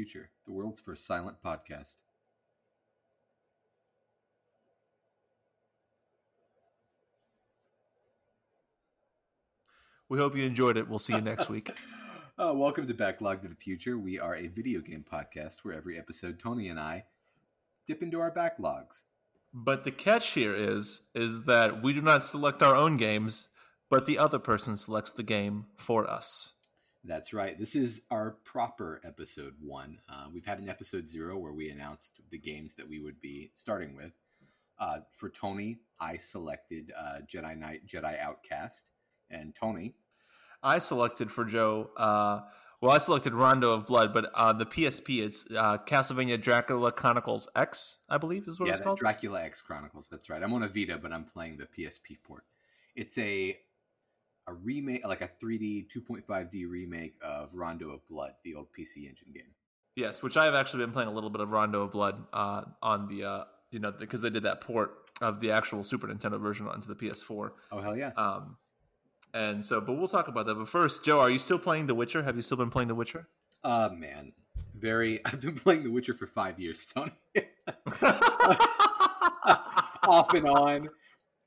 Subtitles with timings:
[0.00, 1.96] Future, the world's first silent podcast.
[10.08, 10.88] We hope you enjoyed it.
[10.88, 11.70] We'll see you next week.
[12.38, 13.98] Uh, welcome to Backlog to the Future.
[13.98, 17.04] We are a video game podcast where every episode Tony and I
[17.86, 19.04] dip into our backlogs.
[19.52, 23.48] But the catch here is is that we do not select our own games,
[23.90, 26.54] but the other person selects the game for us.
[27.04, 27.58] That's right.
[27.58, 29.98] This is our proper episode one.
[30.08, 33.50] Uh, we've had an episode zero where we announced the games that we would be
[33.54, 34.12] starting with.
[34.78, 38.90] Uh, for Tony, I selected uh, Jedi Knight, Jedi Outcast,
[39.30, 39.94] and Tony.
[40.62, 41.90] I selected for Joe.
[41.96, 42.40] Uh,
[42.80, 47.48] well, I selected Rondo of Blood, but uh, the PSP, it's uh, Castlevania Dracula Chronicles
[47.54, 48.98] X, I believe is what yeah, it's called.
[48.98, 50.08] Dracula X Chronicles.
[50.08, 50.42] That's right.
[50.42, 52.44] I'm on a Vita, but I'm playing the PSP port.
[52.96, 53.58] It's a
[54.50, 59.28] a remake, like a 3D 2.5D remake of Rondo of Blood, the old PC Engine
[59.32, 59.54] game.
[59.96, 62.62] Yes, which I have actually been playing a little bit of Rondo of Blood uh,
[62.82, 66.40] on the, uh, you know, because they did that port of the actual Super Nintendo
[66.40, 67.50] version onto the PS4.
[67.72, 68.10] Oh hell yeah!
[68.16, 68.56] Um,
[69.34, 70.54] and so, but we'll talk about that.
[70.54, 72.22] But first, Joe, are you still playing The Witcher?
[72.22, 73.28] Have you still been playing The Witcher?
[73.62, 74.32] Uh man,
[74.74, 75.24] very.
[75.26, 77.12] I've been playing The Witcher for five years, Tony.
[80.08, 80.88] Off and on,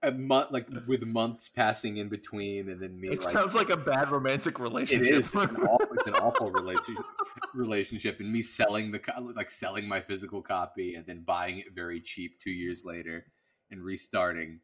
[0.03, 3.07] a month like with months passing in between, and then me.
[3.09, 5.13] It like, sounds like a bad romantic relationship.
[5.13, 7.05] is it's an awful, it's an awful relationship,
[7.53, 9.01] relationship, and me selling the
[9.35, 13.25] like selling my physical copy and then buying it very cheap two years later,
[13.71, 14.59] and restarting,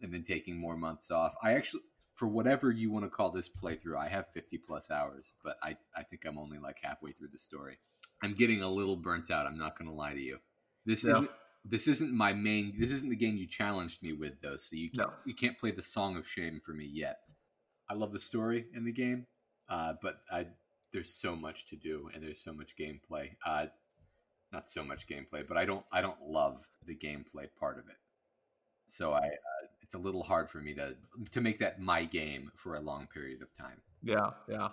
[0.00, 1.34] and then taking more months off.
[1.42, 1.82] I actually,
[2.14, 5.76] for whatever you want to call this playthrough, I have fifty plus hours, but I
[5.94, 7.78] I think I'm only like halfway through the story.
[8.22, 9.46] I'm getting a little burnt out.
[9.46, 10.38] I'm not going to lie to you.
[10.84, 11.12] This Yeah.
[11.12, 11.30] isn't
[11.68, 12.74] this isn't my main.
[12.78, 14.56] This isn't the game you challenged me with though.
[14.56, 15.14] So you can't, No.
[15.24, 17.18] you can't play the Song of Shame for me yet.
[17.88, 19.26] I love the story in the game,
[19.68, 20.46] uh, but I
[20.92, 23.30] there's so much to do and there's so much gameplay.
[23.44, 23.66] Uh,
[24.52, 27.96] not so much gameplay, but I don't I don't love the gameplay part of it.
[28.88, 30.96] So I uh, it's a little hard for me to
[31.32, 33.80] to make that my game for a long period of time.
[34.02, 34.68] yeah, yeah.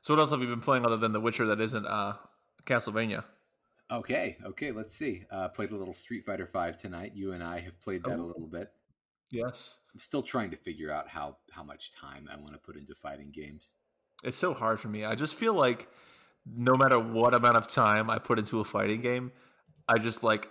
[0.00, 2.14] So, what else have you been playing other than The Witcher that isn't uh,
[2.64, 3.24] Castlevania?
[3.90, 5.24] Okay, okay, let's see.
[5.30, 7.12] Uh, played a little Street Fighter Five tonight.
[7.14, 8.26] You and I have played that a Oh.
[8.26, 8.72] little bit.
[9.30, 9.80] Yes.
[9.94, 12.94] I'm still trying to figure out how how much time I want to put into
[12.94, 13.74] fighting games.
[14.22, 15.04] It's so hard for me.
[15.04, 15.88] I just feel like
[16.46, 19.32] no matter what amount of time I put into a fighting game,
[19.86, 20.48] I just like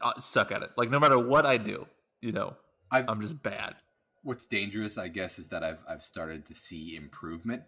[0.00, 0.70] uh, suck at it.
[0.76, 1.86] Like no matter what I do,
[2.20, 2.56] you know,
[2.90, 3.76] I've I'm just bad.
[4.22, 7.62] what's dangerous, I guess, is that I've I've started to see improvement.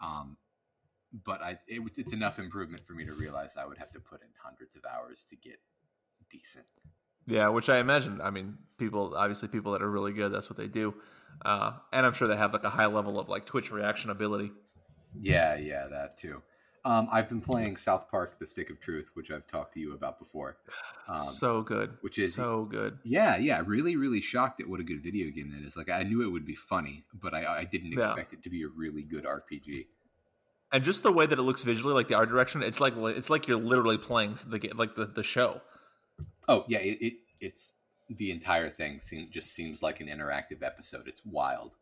[0.00, 0.36] Um,
[1.24, 4.00] but I it, was- it's enough improvement for me to realize I would have to
[4.00, 5.60] put in hundreds of hours to get
[6.30, 6.66] decent.
[7.26, 8.20] Yeah, which I imagine.
[8.20, 10.32] I mean, people obviously people that are really good.
[10.32, 10.94] That's what they do,
[11.44, 14.52] uh, and I'm sure they have like a high level of like Twitch reaction ability.
[15.18, 16.42] Yeah, yeah, that too.
[16.86, 19.94] Um, I've been playing South Park: The Stick of Truth, which I've talked to you
[19.94, 20.58] about before.
[21.08, 22.98] Um, so good, which is- so good.
[23.04, 25.78] Yeah, yeah, really, really shocked at what a good video game that is.
[25.78, 28.08] Like, I knew it would be funny, but I, I didn't Yeah.
[28.10, 29.86] expect it to be a really good RPG.
[30.74, 33.30] And just the way that it looks visually, like the art direction, it's like it's
[33.30, 35.60] like you're literally playing the like the, the show.
[36.48, 37.74] Oh yeah, it, it it's
[38.08, 41.06] the entire thing seem, just seems like an interactive episode.
[41.06, 41.76] It's wild.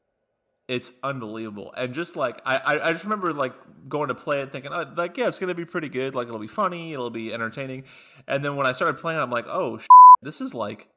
[0.68, 3.54] It's unbelievable, and just like I, I, just remember like
[3.88, 6.14] going to play it, thinking oh, like yeah, it's gonna be pretty good.
[6.14, 7.84] Like it'll be funny, it'll be entertaining.
[8.28, 9.80] And then when I started playing, I'm like, oh,
[10.20, 10.88] this is like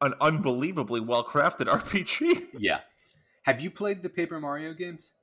[0.00, 2.50] an unbelievably well crafted RPG.
[2.56, 2.82] Yeah.
[3.42, 5.14] Have you played the Paper Mario games?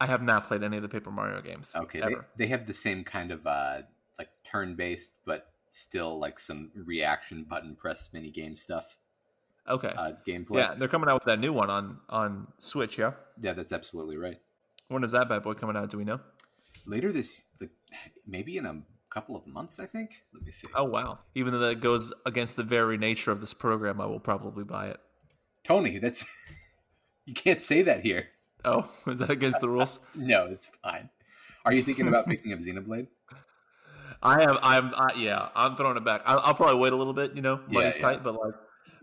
[0.00, 1.74] I have not played any of the Paper Mario games.
[1.76, 3.82] Okay, they, they have the same kind of uh
[4.18, 8.96] like turn based, but still like some reaction button press mini game stuff.
[9.68, 9.92] Okay.
[9.96, 10.58] Uh, gameplay.
[10.58, 12.98] yeah, they're coming out with that new one on on Switch.
[12.98, 13.12] Yeah.
[13.40, 14.38] yeah, that's absolutely right.
[14.88, 15.90] When is that bad boy coming out?
[15.90, 16.20] Do we know?
[16.86, 17.68] Later this, the,
[18.26, 20.22] maybe in a couple of months, I think.
[20.34, 20.66] Let me see.
[20.74, 21.18] Oh wow!
[21.34, 24.88] Even though that goes against the very nature of this program, I will probably buy
[24.88, 25.00] it.
[25.62, 26.26] Tony, that's
[27.26, 28.28] you can't say that here.
[28.64, 30.00] Oh, is that against the rules?
[30.14, 31.10] No, it's fine.
[31.64, 33.08] Are you thinking about picking up Xenoblade?
[34.22, 34.58] I have.
[34.62, 34.94] I'm.
[34.94, 36.22] I, yeah, I'm throwing it back.
[36.26, 37.34] I'll, I'll probably wait a little bit.
[37.34, 38.02] You know, money's yeah.
[38.02, 38.54] tight, but like,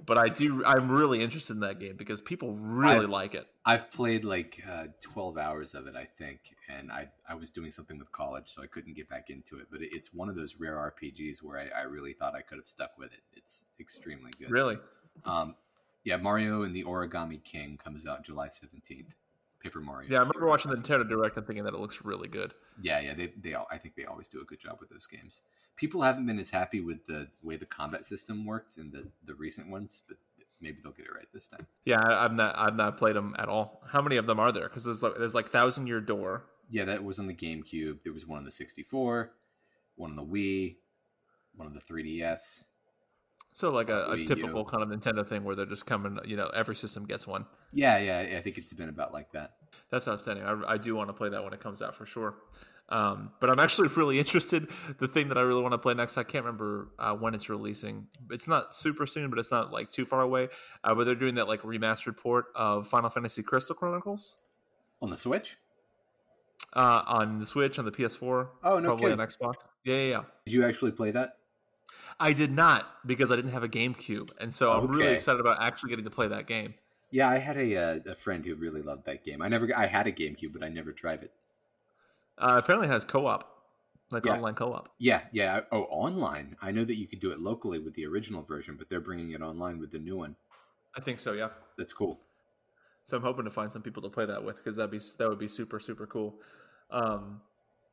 [0.05, 0.63] but I do.
[0.65, 3.47] I'm really interested in that game because people really I've- like it.
[3.65, 6.39] I've played like uh, 12 hours of it, I think,
[6.69, 9.67] and I, I was doing something with college, so I couldn't get back into it.
[9.69, 12.59] But it, it's one of those rare RPGs where I, I really thought I could
[12.59, 13.19] have stuck with it.
[13.35, 14.49] It's extremely good.
[14.49, 14.77] Really?
[15.25, 15.55] Um,
[16.05, 19.11] yeah, Mario and the Origami King comes out July 17th.
[19.61, 20.09] Paper Mario.
[20.09, 22.53] Yeah, I remember watching the Nintendo Direct and thinking that it looks really good.
[22.81, 25.07] Yeah, yeah, they, they all, I think they always do a good job with those
[25.07, 25.41] games.
[25.75, 29.35] People haven't been as happy with the way the combat system worked in the, the
[29.35, 30.17] recent ones, but
[30.61, 31.67] maybe they'll get it right this time.
[31.85, 32.57] Yeah, I've not.
[32.57, 33.81] I've not played them at all.
[33.87, 34.67] How many of them are there?
[34.67, 37.99] Because there's like there's like Thousand Year Door, Yeah, that was on the GameCube.
[38.03, 39.31] There was one on the 64,
[39.95, 40.77] one on the Wii,
[41.55, 42.63] one on the 3DS.
[43.53, 44.27] So like a, a U.
[44.27, 46.19] typical kind of Nintendo thing where they're just coming.
[46.25, 47.45] You know, every system gets one.
[47.73, 49.53] Yeah, yeah, I think it's been about like that.
[49.89, 50.45] That's outstanding.
[50.45, 52.35] I, I do want to play that when it comes out for sure.
[52.89, 54.67] Um, but I'm actually really interested.
[54.99, 57.49] The thing that I really want to play next, I can't remember uh, when it's
[57.49, 58.07] releasing.
[58.31, 60.47] It's not super soon, but it's not like too far away.
[60.83, 64.37] Uh, but they're doing that like remastered port of Final Fantasy Crystal Chronicles
[65.01, 65.57] On the Switch?
[66.73, 69.19] uh, on the Switch, on the PS4, Oh, no probably kidding.
[69.19, 69.55] on Xbox.
[69.83, 70.23] Yeah, yeah, yeah.
[70.45, 71.37] Did you actually play that?
[72.19, 75.61] I did not because I didn't have a GameCube, and so I'm really excited about
[75.61, 76.73] actually getting to play that game.
[77.11, 79.41] Yeah, I had a uh, a friend who really loved that game.
[79.41, 81.31] I never I had a GameCube, but I never tried it.
[82.37, 83.49] Uh, apparently, it has co-op,
[84.11, 84.33] like Yeah.
[84.33, 84.89] online co-op.
[84.99, 85.61] Yeah, yeah.
[85.71, 86.55] Oh, online.
[86.61, 89.31] I know that you could do it locally with the original version, but they're bringing
[89.31, 90.35] it online with the new one.
[90.95, 91.33] I think so.
[91.33, 91.49] Yeah.
[91.77, 92.19] That's cool.
[93.05, 95.29] So I'm hoping to find some people to play that with because that'd be that
[95.29, 96.35] would be super super cool.
[96.91, 97.41] Um,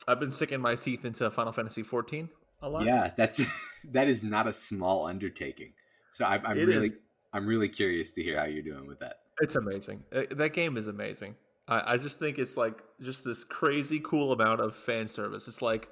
[0.09, 2.29] I've been sinking my teeth into Final Fantasy 14
[2.63, 2.85] a lot.
[2.85, 3.41] Yeah, that's
[3.93, 5.73] that is not a small undertaking.
[6.11, 7.01] So I, I'm It really is.
[7.35, 9.17] I'm really curious to hear how you're doing with that.
[9.41, 10.05] It's amazing.
[10.15, 11.35] Uh, That game is amazing.
[11.69, 15.49] I, I just think it's like just this crazy cool amount of fan service.
[15.49, 15.89] It's like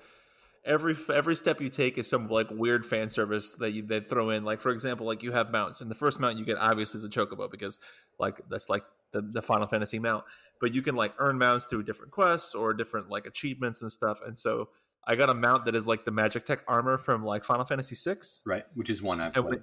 [0.65, 4.31] every every step you take is some like weird fan service that you they throw
[4.31, 4.45] in.
[4.45, 7.05] Like for example, like you have mounts, and the first mount you get obviously is
[7.05, 7.79] a chocobo because
[8.19, 10.25] like that's like the, the Final Fantasy mount.
[10.61, 14.21] But you can like earn mounts through different quests or different like achievements and stuff.
[14.25, 14.69] And so
[15.07, 18.43] I got a mount that is like the Magitek armor from like Final Fantasy Six.
[18.47, 19.63] Right, which is one I've And played.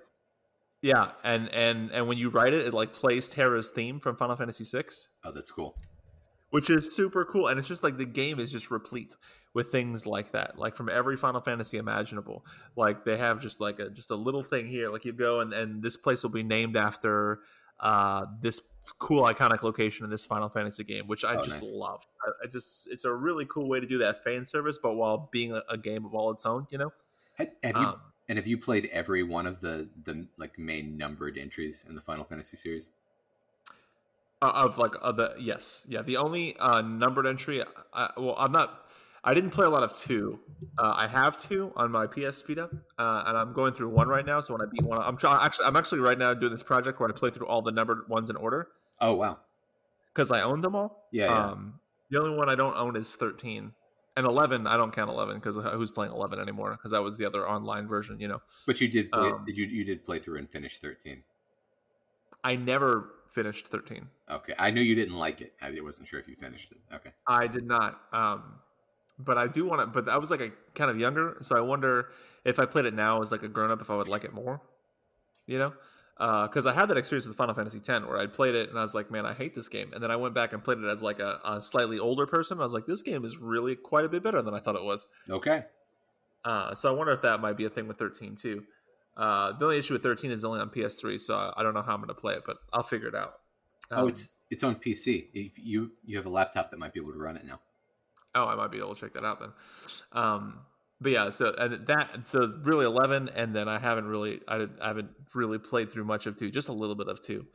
[0.82, 4.36] Yeah, and and and when you write it, it like plays Terra's theme from Final
[4.36, 5.76] Fantasy Six Oh, that's cool.
[6.52, 9.16] which is super cool and it's just like the game is just replete
[9.54, 12.46] with things like that like from every final fantasy imaginable
[12.76, 15.54] like they have just like a just a little thing here like you go and,
[15.54, 17.40] and this place will be named after
[17.82, 18.62] uh this
[19.00, 21.72] cool iconic location in this final fantasy game which i Oh, just nice.
[21.74, 24.94] love I, I just it's a really cool way to do that fan service but
[24.96, 26.92] while being a, a game of all its own you know
[27.36, 28.00] Have, have you um,
[28.30, 32.02] and have you played every one of the the like main numbered entries in the
[32.02, 32.92] Final Fantasy series?
[34.42, 37.62] Uh, of like uh, the yes yeah the only uh numbered entry
[37.94, 38.86] I, well i'm not
[39.26, 40.40] i didn't play a lot of two
[40.78, 44.26] uh, i have two on my ps vita uh, and i'm going through one right
[44.26, 46.64] now so when i beat one i'm trying actually i'm actually right now doing this
[46.64, 48.70] project where i play through all the numbered ones in order
[49.02, 49.40] Oh wow.
[50.14, 51.46] because i own them all Yeah, yeah.
[51.48, 53.74] um the only one i don't own is 13
[54.18, 57.26] and 11 i don't count 11 because who's playing 11 anymore because that was the
[57.26, 60.20] other online version you know But you did play, um, did you you did play
[60.20, 61.24] through and finish 13.
[62.44, 64.54] i never finished 13 Okay.
[64.60, 65.54] I knew you didn't like it.
[65.62, 66.78] I wasn't sure if you finished it.
[66.94, 67.10] Okay.
[67.26, 68.00] I did not.
[68.14, 68.60] Um,
[69.18, 69.88] but I do want to.
[69.88, 72.10] But I was like a kind of younger, so I wonder
[72.46, 74.34] if I played it now as like a grown up, if I would like it
[74.34, 74.62] more.
[75.48, 75.74] You know,
[76.20, 78.82] because I had that experience with Final Fantasy X where I played it and I
[78.82, 79.92] was like, man, I hate this game.
[79.94, 82.60] And then I went back and played it as like a, a slightly older person.
[82.60, 84.84] I was like, this game is really quite a bit better than I thought it
[84.84, 85.08] was.
[85.30, 85.64] Okay.
[86.44, 88.64] Uh, so I wonder if that might be a thing with 13 too.
[89.16, 91.94] Uh, the only issue with 13 is only on PS3, so I don't know how
[91.94, 93.36] I'm going to play it, but I'll figure it out.
[93.92, 95.28] Oh, Um, it's it's on PC.
[95.34, 97.60] If you you have a laptop that might be able to run it now.
[98.36, 99.50] Oh, I might be able to check that out then.
[100.12, 100.60] Um,
[101.02, 104.88] but yeah, so and that so really eleven, and then I haven't really I, I
[104.88, 107.46] haven't really played through much of two, just a little bit of two.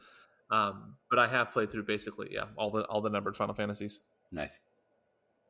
[0.50, 4.00] Um, but I have played through basically yeah all the all the numbered Final Fantasies.
[4.32, 4.60] Nice.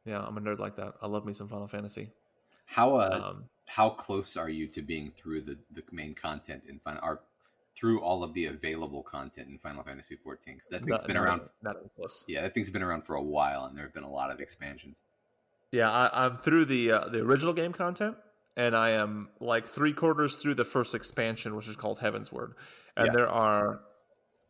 [0.05, 0.95] Yeah, I'm a nerd like that.
[1.01, 2.11] I love me some Final Fantasy.
[2.67, 6.79] How uh Um, how close are you to being through the the main content in
[6.81, 7.21] Final or
[7.77, 10.55] through all of the available content in Final Fantasy 14?
[10.59, 11.49] 'Cause that thing's not, been not- around.
[11.63, 12.25] Not close.
[12.29, 14.39] Yeah, that thing's been around for a while, and there have been a lot of
[14.41, 15.03] expansions.
[15.75, 18.17] Yeah, I, I'm through the uh, the original game content,
[18.57, 22.53] and I am like three quarters through the first expansion, which is called Heavensward,
[22.97, 23.13] and Yeah.
[23.13, 23.81] there are,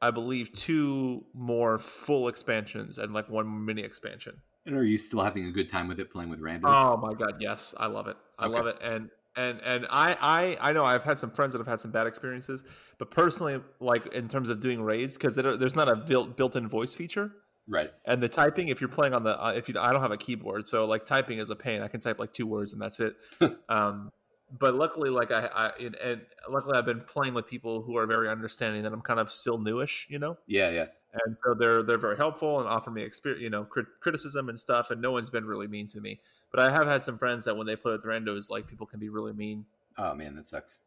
[0.02, 4.42] I believe, two more full expansions and like one mini expansion.
[4.66, 6.70] And are you still having a good time with it, playing with random?
[6.70, 8.16] Oh my god, yes, I love it.
[8.38, 8.54] I Okay.
[8.54, 11.66] love it, and and and I I I know I've had some friends that have
[11.66, 12.64] had some bad experiences,
[12.98, 16.94] but personally, like in terms of doing raids, because there's not a built built-in voice
[16.94, 17.32] feature.
[17.68, 17.90] Right.
[18.04, 20.16] and the typing if you're playing on the uh, if you i don't have a
[20.16, 23.00] keyboard so like typing is a pain i can type like two words and that's
[23.00, 23.16] it
[23.68, 24.10] um
[24.58, 28.06] but luckily like i, I and, and luckily i've been playing with people who are
[28.06, 30.86] very understanding that i'm kind of still newish you know Yeah, yeah.
[31.24, 34.58] and so they're they're very helpful and offer me experience you know crit- criticism and
[34.58, 37.44] stuff and no one's been really mean to me but i have had some friends
[37.46, 39.64] that when they play with randos like people can be really mean
[39.96, 40.80] Oh man, that sucks.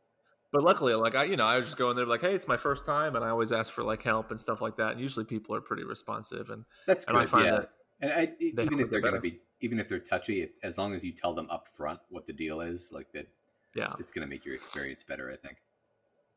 [0.51, 2.47] But luckily like i you know i was just go in there like hey it's
[2.47, 5.01] my first time and i always ask for like help and stuff like that and
[5.01, 7.29] usually people are pretty responsive and That's and i good.
[7.29, 7.51] find yeah.
[7.51, 10.77] that And I, even if they're going to be, even if they're touchy, if, as
[10.77, 13.27] long as you tell them up front what the deal is, like that,
[13.75, 15.31] yeah it's going to make your experience better.
[15.31, 15.57] I think.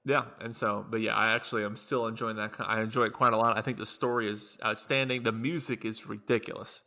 [0.07, 2.55] Yeah, and so, but yeah, I actually am still enjoying that.
[2.61, 3.59] I enjoy it quite a lot.
[3.59, 5.23] I think the story is outstanding.
[5.23, 6.83] The music is ridiculous.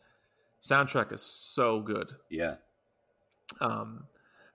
[0.60, 2.12] Soundtrack is so good.
[2.32, 2.56] Yeah.
[3.62, 4.06] Um,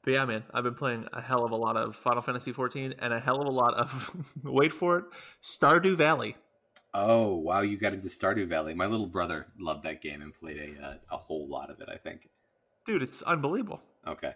[0.04, 2.94] but yeah, man, I've been playing a hell of a lot of Final Fantasy 14
[2.98, 4.14] and a hell of a lot of
[4.44, 5.04] wait for it,
[5.42, 6.36] Stardew Valley.
[6.94, 8.74] Oh wow, you got into Stardew Valley.
[8.74, 11.88] My little brother loved that game and played a uh, a whole lot of it.
[11.92, 12.28] I think.
[12.86, 13.82] Dude, it's unbelievable.
[14.06, 14.32] Okay.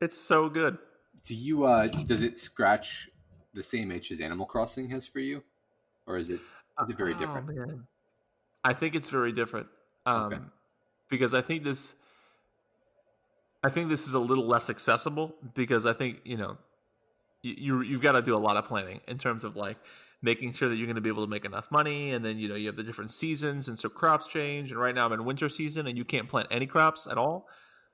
[0.00, 0.78] It's so good.
[1.24, 1.64] Do you?
[1.64, 3.08] uh Does it scratch
[3.54, 5.42] the same itch as Animal Crossing has for you,
[6.06, 6.40] or is it
[6.82, 7.48] is it very Oh, different?
[7.48, 7.86] man.
[8.64, 9.66] I think it's very different.
[10.06, 10.42] Um, Okay.
[11.10, 11.94] because I think this
[13.64, 16.56] I think this is a little less accessible because I think, you know,
[17.42, 19.76] you, you you've got to do a lot of planning in terms of like
[20.22, 22.48] making sure that you're going to be able to make enough money and then you
[22.48, 25.24] know you have the different seasons and so crops change and right now I'm in
[25.24, 27.48] winter season and you can't plant any crops at all.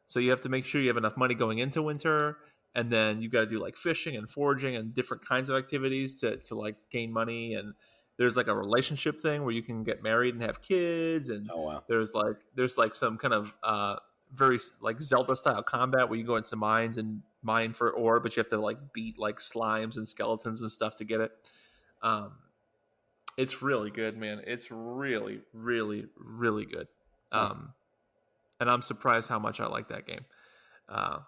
[0.06, 2.38] So you have to make sure you have enough money going into winter
[2.74, 6.20] and then you've got to do like fishing and foraging and different kinds of activities
[6.20, 7.72] to to like gain money and
[8.18, 11.62] there's like a relationship thing where you can get married and have kids and Oh
[11.62, 11.84] wow.
[11.88, 13.96] there's like there's like some kind of uh
[14.34, 18.36] very like zelda style combat where you go into mines and mine for ore but
[18.36, 21.32] you have to like beat like slimes and skeletons and stuff to get it.
[22.02, 22.32] Um
[23.36, 24.42] it's really good man.
[24.46, 26.88] It's really really really good.
[27.32, 27.72] Um
[28.60, 30.24] and i'm surprised how much i like that game.
[30.88, 31.18] Uh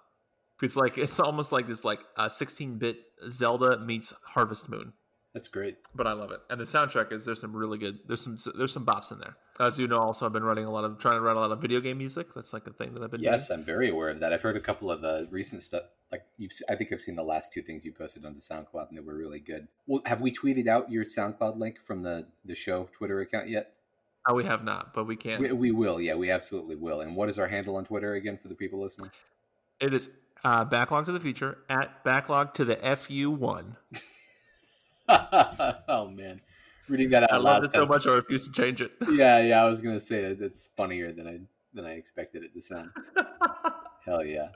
[0.63, 2.99] it's like it's almost like this like uh 16-bit
[3.31, 4.93] zelda meets harvest moon
[5.33, 5.77] That's great.
[5.95, 6.41] but I love it.
[6.51, 9.37] And the soundtrack is there's some really good there's some there's some bops in there.
[9.61, 11.53] As you know, also I've been writing a lot of trying to write a lot
[11.53, 12.35] of video game music.
[12.35, 14.33] That's like a thing that I've been Yes, I'm very aware of that.
[14.33, 15.83] I've heard a couple of the recent stuff.
[16.11, 18.99] Like you've, I think I've seen the last two things you posted onto SoundCloud, and
[18.99, 19.69] they were really good.
[19.87, 23.73] Well, have we tweeted out your SoundCloud link from the the show Twitter account yet?
[24.27, 24.35] doing.
[24.35, 25.41] Oh, we have not, but we can.
[25.41, 26.01] We, we will.
[26.01, 27.01] Yeah, we absolutely will.
[27.01, 29.11] And what is our handle on Twitter again for the people listening?
[29.81, 30.11] It is
[30.45, 33.77] uh, backlog to the future at backlog to the fu one.
[35.89, 36.41] oh man,
[36.89, 37.45] reading that out I loud.
[37.45, 38.93] love it so much I refuse to change it.
[39.11, 39.65] Yeah, yeah.
[39.65, 41.41] I was gonna say that it's funnier than I
[41.75, 42.91] than I expected it to sound.
[44.05, 44.49] Hell yeah.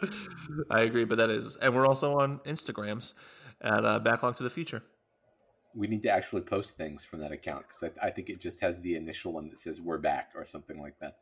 [0.70, 3.14] I agree, but that is, and we're also on Instagrams
[3.60, 4.82] at uh, backlog to the future.
[5.74, 8.60] We need to actually post things from that account because I, I think it just
[8.60, 11.16] has the initial one that says "We're back" or something like that.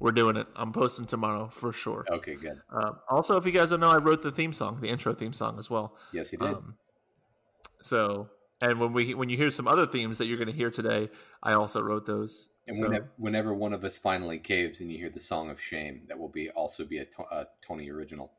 [0.00, 0.46] We're doing it.
[0.56, 2.04] I'm posting tomorrow for sure.
[2.10, 2.60] Okay, good.
[2.72, 5.32] Um, also, if you guys don't know, I wrote the theme song, the intro theme
[5.32, 5.96] song as well.
[6.12, 6.48] Yes, he did.
[6.48, 6.74] Um,
[7.80, 8.28] so,
[8.70, 11.10] and when we when you hear some other themes that you're going to hear today,
[11.42, 12.50] I also wrote those.
[12.66, 15.60] and So, whenever, whenever one of us finally caves and you hear the "Song of
[15.60, 18.32] Shame," that will be also be a, a Tony original.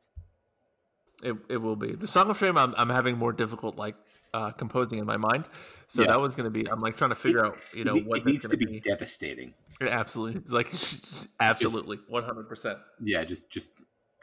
[1.22, 2.56] it, it will be the song of shame.
[2.58, 3.96] I'm I'm having more difficult like
[4.34, 5.48] uh, composing in my mind.
[5.88, 6.08] So Yeah.
[6.08, 6.68] that one's going to be.
[6.70, 8.80] I'm like trying to figure out you know it, what it needs to gonna be,
[8.80, 9.54] devastating.
[9.80, 10.72] Absolutely, like
[11.40, 12.48] absolutely, 100.
[12.48, 13.72] percent Yeah, just just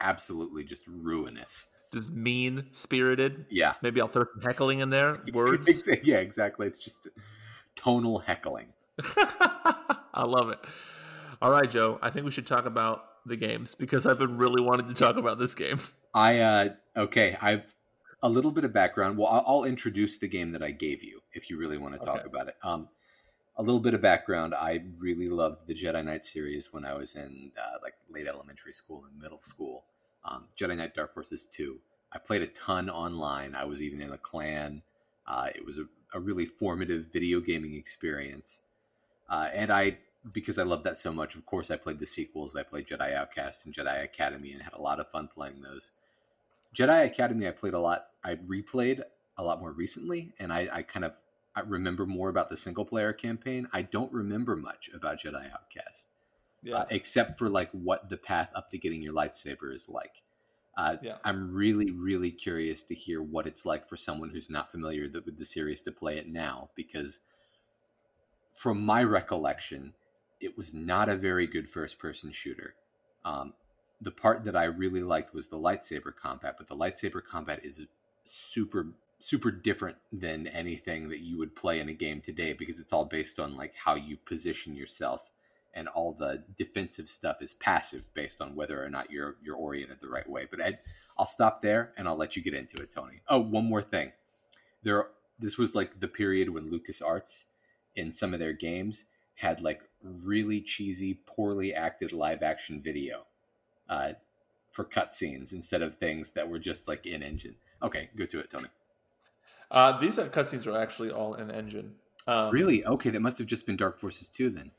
[0.00, 1.70] absolutely just ruinous.
[1.94, 3.46] Just mean spirited.
[3.50, 3.74] Yeah.
[3.80, 5.16] Maybe I'll throw some heckling in there.
[5.32, 5.88] Words.
[6.02, 6.66] yeah, exactly.
[6.66, 7.06] It's just
[7.76, 8.66] tonal heckling.
[9.16, 10.58] I love it.
[11.40, 11.98] All right, Joe.
[12.02, 15.16] I think we should talk about the games because I've been really wanting to talk
[15.16, 15.78] about this game.
[16.12, 17.74] I uh okay, I've
[18.22, 19.18] a little bit of background.
[19.18, 22.20] Well, I'll, introduce the game that I gave you if you really want to talk
[22.20, 22.26] Okay.
[22.26, 22.56] about it.
[22.62, 22.88] Um,
[23.56, 24.54] a little bit of background.
[24.54, 28.72] I really loved the Jedi Knight series when I was in uh, like late elementary
[28.72, 29.84] school and middle school.
[30.24, 31.78] Um, Jedi Knight Dark Forces two.
[32.12, 33.54] I played a ton online.
[33.54, 34.82] I was even in a clan.
[35.26, 38.62] Uh, it was a, a really formative video gaming experience,
[39.28, 39.98] uh, and I
[40.32, 41.34] because I loved that so much.
[41.34, 42.56] Of course, I played the sequels.
[42.56, 45.92] I played Jedi Outcast and Jedi Academy, and had a lot of fun playing those.
[46.74, 48.06] Jedi Academy, I played a lot.
[48.24, 49.02] I replayed
[49.36, 51.18] a lot more recently, and I, I kind of
[51.56, 53.68] I remember more about the single player campaign.
[53.72, 56.08] I don't remember much about Jedi Outcast,
[56.72, 60.22] uh, except for like what the path up to getting your lightsaber is like.
[60.76, 61.18] Uh, Yeah.
[61.24, 65.24] I'm really, really curious to hear what it's like for someone who's not familiar th-
[65.24, 67.20] with the series to play it now, because
[68.52, 69.94] from my recollection,
[70.40, 72.74] it was not a very good first person shooter.
[73.24, 73.54] Um,
[74.00, 77.86] the part that I really liked was the lightsaber combat, but the lightsaber combat is
[78.24, 82.92] super super different than anything that you would play in a game today because it's
[82.92, 85.30] all based on like how you position yourself
[85.74, 90.00] and all the defensive stuff is passive based on whether or not you're you're oriented
[90.00, 90.46] the right way.
[90.50, 90.78] But Ed,
[91.18, 93.20] I'll stop there and I'll let you get into it, Tony.
[93.28, 94.12] Oh, one more thing.
[94.82, 97.44] There this was like the period when LucasArts
[97.96, 103.24] in some of their games had like really cheesy, poorly acted live action video
[103.88, 104.12] uh,
[104.70, 107.56] for cutscenes instead of things that were just like in engine.
[107.82, 108.68] Okay, go to it, Tony.
[109.70, 111.94] Uh, these uh, cutscenes are actually all in engine.
[112.26, 112.84] Um, Really?
[112.84, 114.70] Okay, that must have just been Dark Forces 2 then.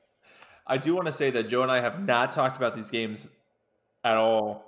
[0.67, 3.27] I do want to say that Joe and I have not talked about these games
[4.03, 4.65] at all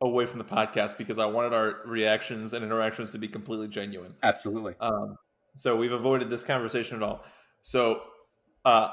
[0.00, 4.14] away from the podcast because I wanted our reactions and interactions to be completely genuine.
[4.22, 4.74] Absolutely.
[4.80, 5.16] Um,
[5.56, 7.24] so we've avoided this conversation at all.
[7.62, 8.02] So,
[8.64, 8.90] uh,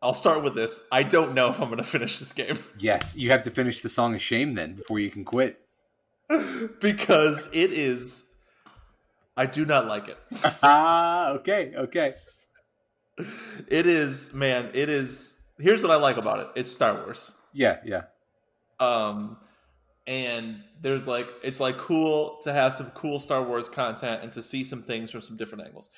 [0.00, 0.86] I'll start with this.
[0.92, 3.80] I don't know if I'm going to finish this game Yes, you have to finish
[3.80, 5.60] the song of shame then before you can quit.
[6.80, 8.24] because it is.
[9.36, 10.18] I do not like it.
[10.62, 12.14] Ah, okay, okay.
[13.68, 14.70] It is, man.
[14.74, 15.36] It is.
[15.58, 16.48] Here's what I like about it.
[16.56, 17.34] It's Star Wars.
[17.52, 18.02] Yeah, yeah.
[18.80, 19.36] Um,
[20.06, 24.42] and there's like it's like cool to have some cool Star Wars content and to
[24.42, 25.90] see some things from some different angles.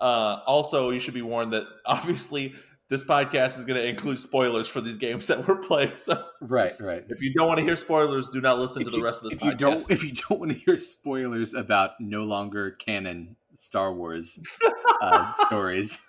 [0.00, 2.54] Uh, also, you should be warned that obviously
[2.90, 5.96] this podcast is going to include spoilers for these games that we're playing.
[5.96, 7.02] So Right, right.
[7.08, 9.30] if you don't want to hear spoilers, do not listen If to the rest of
[9.30, 9.44] the if podcast.
[9.46, 14.38] you don't if you don't want to hear spoilers about no longer canon Star Wars
[15.00, 16.04] uh, stories,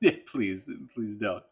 [0.02, 1.42] yeah, please, please don't.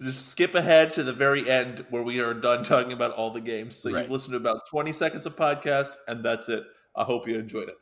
[0.00, 3.40] Just skip ahead to the very end where we are done talking about all the
[3.40, 3.76] games.
[3.76, 4.02] So Right.
[4.02, 6.64] you've listened to about 20 seconds of podcast, and that's it.
[6.96, 7.76] I hope you enjoyed it.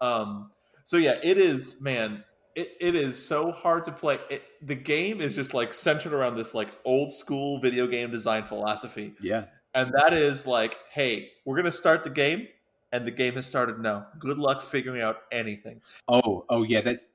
[0.00, 0.50] Um,
[0.84, 2.24] so yeah, it is, man.
[2.54, 4.18] It, it is so hard to play.
[4.30, 8.44] It, the game is just like centered around this like old school video game design
[8.44, 12.46] philosophy, Yeah, and that is like, hey, we're gonna start the game,
[12.92, 14.06] and the game has started now.
[14.18, 15.80] Good luck figuring out anything.
[16.08, 17.06] Oh, oh yeah, that's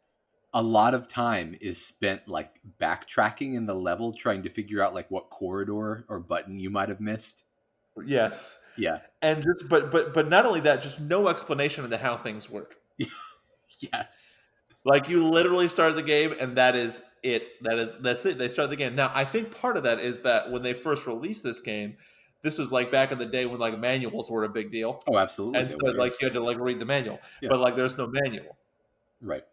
[0.54, 4.94] a lot of time is spent like backtracking in the level trying to figure out
[4.94, 7.44] like what corridor or button you might have missed.
[8.06, 9.00] Yes, Yeah.
[9.22, 12.76] and just but but but not only that, just no explanation into how things work.
[13.80, 14.34] Yes.
[14.84, 17.48] Like you literally start the game and that is it.
[17.62, 18.38] That is that's it.
[18.38, 18.96] They start the game.
[18.96, 21.98] Now I think part of that is that when they first released this game,
[22.42, 25.04] this was like back in the day when like manuals were a big deal.
[25.08, 25.60] Oh, absolutely.
[25.60, 27.20] And so like you had to like read the manual.
[27.42, 27.50] Yeah.
[27.50, 28.58] But like there's no manual.
[29.22, 29.44] right.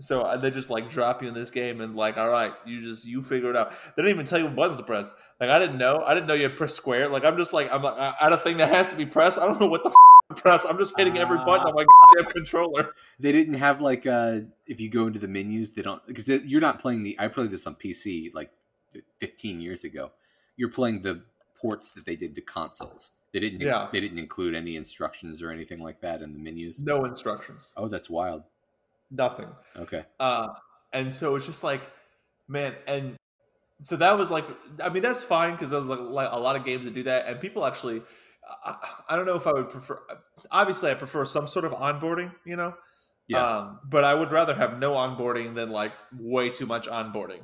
[0.00, 2.80] So uh, they just like drop you in this game and like, all right, you
[2.80, 3.72] just you figure it out.
[3.96, 5.12] They didn't even tell you what buttons to press.
[5.38, 6.02] Like I didn't know.
[6.04, 7.08] I didn't know you had press square.
[7.08, 9.38] Like I'm just like I'm like I had a thing that has to be pressed.
[9.38, 10.64] I don't know what the f- to press.
[10.64, 11.84] I'm just hitting every button on my
[12.16, 12.90] goddamn controller.
[13.18, 16.60] They didn't have like uh if you go into the menus, they don't because you're
[16.60, 17.16] not playing the.
[17.18, 18.50] I played this on PC like
[19.18, 20.12] 15 years ago.
[20.56, 21.22] You're playing the
[21.60, 23.12] ports that they did to consoles.
[23.32, 23.60] They didn't.
[23.60, 23.88] Yeah.
[23.92, 26.82] They didn't include any instructions or anything like that in the menus.
[26.82, 27.72] No instructions.
[27.76, 28.42] Oh, that's wild.
[29.10, 29.48] Nothing.
[29.76, 30.04] Okay.
[30.18, 30.48] Uh,
[30.92, 31.82] and so it's just like,
[32.48, 33.16] man, and
[33.82, 34.46] so that was like,
[34.82, 37.26] I mean, that's fine because there's like, like a lot of games that do that,
[37.26, 38.02] and people actually,
[38.64, 38.76] I,
[39.08, 40.00] I don't know if I would prefer.
[40.50, 42.74] Obviously, I prefer some sort of onboarding, you know.
[43.28, 43.44] Yeah.
[43.44, 47.40] Um, but I would rather have no onboarding than like way too much onboarding.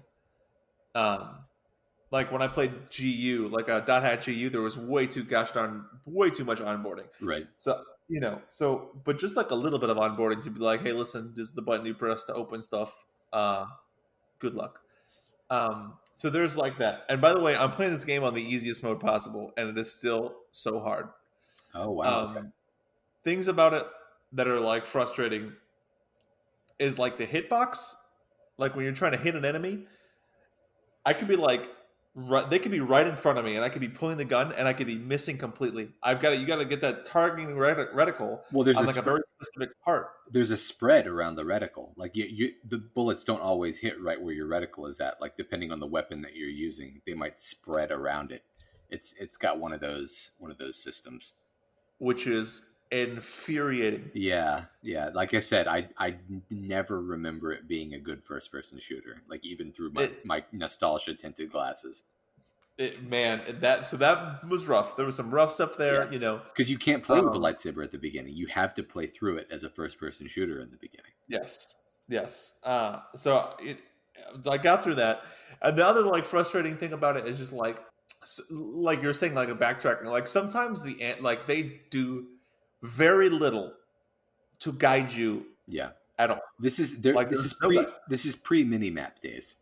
[0.94, 1.44] Um,
[2.10, 5.52] like when I played GU, like a dot hack GU, there was way too gosh
[5.52, 7.06] darn, way too much onboarding.
[7.20, 7.46] Right.
[7.56, 10.82] So you know, so but just like a little bit of onboarding to be like,
[10.82, 13.04] hey, listen, this is the button you press to open stuff.
[13.32, 13.66] Uh,
[14.38, 14.80] good luck.
[15.50, 17.04] Um, so there's like that.
[17.08, 19.78] And by the way, I'm playing this game on the easiest mode possible, and it
[19.78, 21.08] is still so hard.
[21.74, 22.26] Oh wow.
[22.26, 22.46] Um, okay.
[23.24, 23.86] Things about it
[24.32, 25.52] that are like frustrating
[26.78, 27.94] is like the hitbox.
[28.58, 29.84] Like when you're trying to hit an enemy,
[31.04, 31.68] I could be like,
[32.16, 34.24] right, they could be right in front of me, and I could be pulling the
[34.24, 35.90] gun, and I could be missing completely.
[36.02, 38.96] I've got to, you got to get that targeting reticle Well, there's on a like
[38.96, 40.08] a very specific part.
[40.30, 41.90] there's a spread around the reticle.
[41.96, 45.20] Like you, you, the bullets don't always hit right where your reticle is at.
[45.20, 48.42] Like depending on the weapon that you're using, they might spread around it.
[48.88, 51.34] It's it's got one of those one of those systems.
[51.98, 54.10] which is infuriating.
[54.14, 55.10] Yeah, yeah.
[55.14, 56.16] Like I said, I I
[56.50, 59.22] never remember it being a good first person shooter.
[59.28, 62.04] Like even through my It- my nostalgia tinted glasses,
[62.78, 64.96] It, man, that so that was rough.
[64.96, 66.10] There was some rough stuff there, Yeah.
[66.10, 66.42] you know.
[66.52, 68.34] because you can't play with the Um, lightsaber at the beginning.
[68.34, 71.12] You have to play through it as a first person shooter in the beginning.
[71.26, 71.76] Yes,
[72.08, 72.60] yes.
[72.64, 73.78] Uh, so it,
[74.46, 75.22] I got through that,
[75.62, 77.78] and the other like frustrating thing about it is just like,
[78.50, 80.04] like you're saying, like a backtracking.
[80.04, 82.26] Like sometimes the ant, like they do
[82.86, 83.74] very little
[84.60, 85.90] to guide you Yeah.
[86.18, 86.40] at all.
[86.58, 87.14] This is there.
[87.14, 87.86] Like, this is pre.
[88.08, 89.56] This is pre mini map days.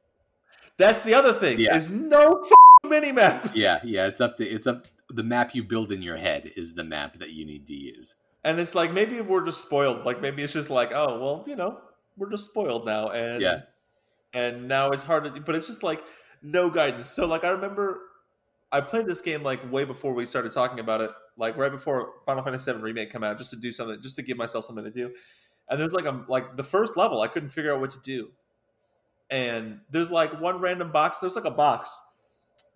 [0.76, 1.58] That's the other thing.
[1.60, 1.76] Yeah.
[1.76, 2.44] Is no
[2.84, 3.50] mini map.
[3.54, 4.06] Yeah, yeah.
[4.06, 4.86] It's up to it's up.
[5.10, 8.16] The map you build in your head is the map that you need to use.
[8.44, 10.04] And it's like maybe we're just spoiled.
[10.04, 11.80] Like maybe it's just like, oh well, you know,
[12.16, 13.62] we're just spoiled now, and Yeah.
[14.32, 15.40] and now it's hard to.
[15.40, 16.02] But it's just like
[16.42, 17.08] no guidance.
[17.08, 18.00] So like I remember,
[18.72, 22.12] I played this game like way before we started talking about it, like right before
[22.26, 24.84] Final Fantasy VII remake come out, just to do something, just to give myself something
[24.84, 25.12] to do.
[25.68, 28.30] And there's like a like the first level, I couldn't figure out what to do.
[29.30, 31.18] And there's like one random box.
[31.18, 32.00] There's like a box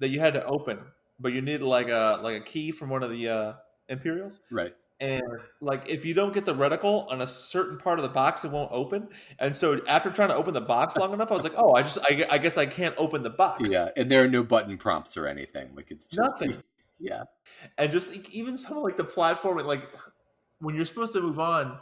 [0.01, 0.79] that you had to open,
[1.21, 3.53] but you needed like a like a key from one of the uh,
[3.89, 4.75] Imperials Right.
[5.01, 5.23] and
[5.61, 8.51] like if you don't get the reticle on a certain part of the box it
[8.51, 11.55] won't open and so after trying to open the box long enough i was like
[11.57, 14.29] oh i just i, I guess i can't open the box Yeah, and there are
[14.29, 15.69] no button prompts or anything.
[15.77, 16.63] Like it's just Nothing.
[17.01, 17.23] Yeah.
[17.77, 19.83] And just like, even some like the platforming like
[20.61, 21.79] when you're supposed to move on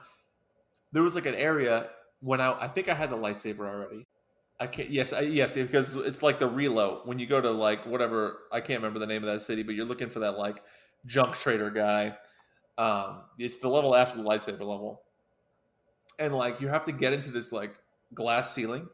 [0.92, 1.88] there was like an area
[2.20, 4.06] when i i think i had the lightsaber already
[4.58, 4.90] I can't.
[4.90, 8.38] Yes, I, yes, because it's like the reload when you go to like whatever.
[8.50, 10.62] I can't remember the name of that city, but you're looking for that like
[11.04, 12.16] junk trader guy.
[12.78, 15.02] Um, it's the level after the lightsaber level,
[16.18, 17.72] and like you have to get into this like
[18.14, 18.88] glass ceiling,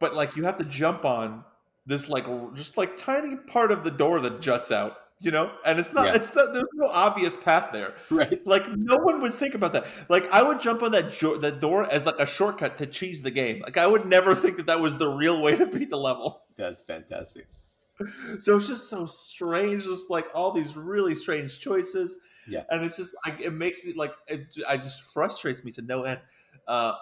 [0.00, 1.44] but like you have to jump on
[1.84, 5.78] this like just like tiny part of the door that juts out you know and
[5.78, 6.16] it's not Yeah.
[6.16, 8.44] it's not there's no obvious path there Right.
[8.46, 11.60] like no one would think about that like i would jump on that jo- that
[11.60, 14.66] door as like a shortcut to cheese the game like i would never think that
[14.66, 17.46] that was the real way to beat the level That's fantastic.
[18.38, 22.64] so it's just so strange just like all these really strange choices Yeah.
[22.70, 26.02] and it's just like it makes me like it, I just frustrates me to no
[26.04, 26.20] end
[26.66, 26.94] uh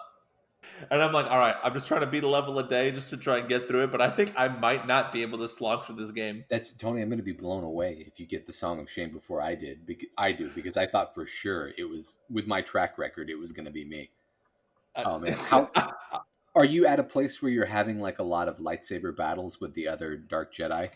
[0.89, 3.09] and i'm like all right i'm just trying to beat a level a day just
[3.09, 5.47] to try and get through it but i think i might not be able to
[5.47, 7.01] slog through this game That's Tony.
[7.01, 9.55] I'm going to be blown away if you get the Song of Shame before I
[9.55, 9.85] did.
[9.85, 13.37] Because I do because I thought for sure it was with my track record it
[13.39, 14.09] was going to be me.
[14.95, 15.33] Uh, oh, man.
[15.37, 15.69] How-
[16.55, 19.73] Are you at a place where you're having like a lot of lightsaber battles with
[19.73, 20.89] the other Dark Jedi?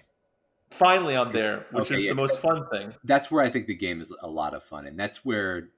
[0.72, 2.12] finally on there which Okay, is yeah.
[2.12, 4.86] the most fun thing That's where I think the game is a lot of fun,
[4.88, 5.70] and that's where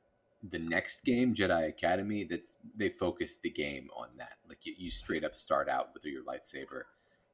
[0.50, 4.34] the next game, Jedi Academy, that's they focus the game on that.
[4.48, 6.84] Like you, you straight up start out with your lightsaber.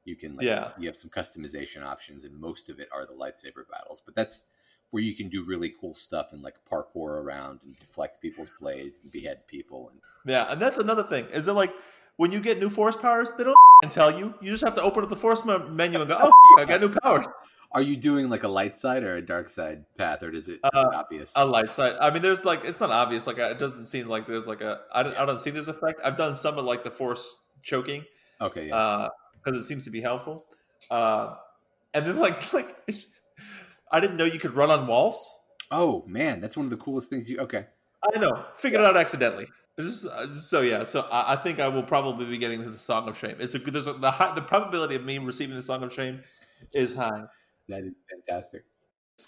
[0.04, 0.70] You can like Yeah.
[0.78, 4.02] you have some customization options, and most of it are the lightsaber battles.
[4.04, 4.44] But that's
[4.90, 9.00] where you can do really cool stuff and like parkour around and deflect people's blades
[9.02, 9.90] and behead people.
[9.90, 11.26] And Yeah, and that's another thing.
[11.32, 11.72] Is it like
[12.16, 13.56] when you get new force powers, they don't
[13.90, 14.34] tell you.
[14.40, 16.88] You just have to open up the force menu and go, "Oh, I got new
[16.90, 17.26] powers."
[17.74, 20.60] Are you doing like a light side or a dark side path, or does it
[20.62, 21.32] Uh, obvious?
[21.34, 21.96] A light side.
[22.00, 23.26] I mean, there's like it's not obvious.
[23.26, 24.82] Like it doesn't seem like there's like a.
[24.92, 26.00] I don't, I don't see this effect.
[26.04, 28.04] I've done some of like the force choking
[28.40, 29.08] okay, yeah.
[29.42, 30.44] because it seems to be helpful.
[30.90, 31.34] Uh,
[31.92, 32.76] and then like like
[33.90, 35.28] I didn't know you could run on walls.
[35.70, 37.28] oh man, that's one of the coolest things.
[37.28, 37.66] You okay?
[38.14, 39.48] I know, figured it out accidentally.
[39.76, 42.70] It's Just, uh, so yeah, so I, I think I will probably be getting to
[42.70, 43.36] the Song of Shame.
[43.40, 43.74] It's a good.
[43.74, 46.22] There's a, the high, the probability of me receiving the Song of Shame
[46.72, 47.22] is high.
[47.68, 48.64] That is fantastic.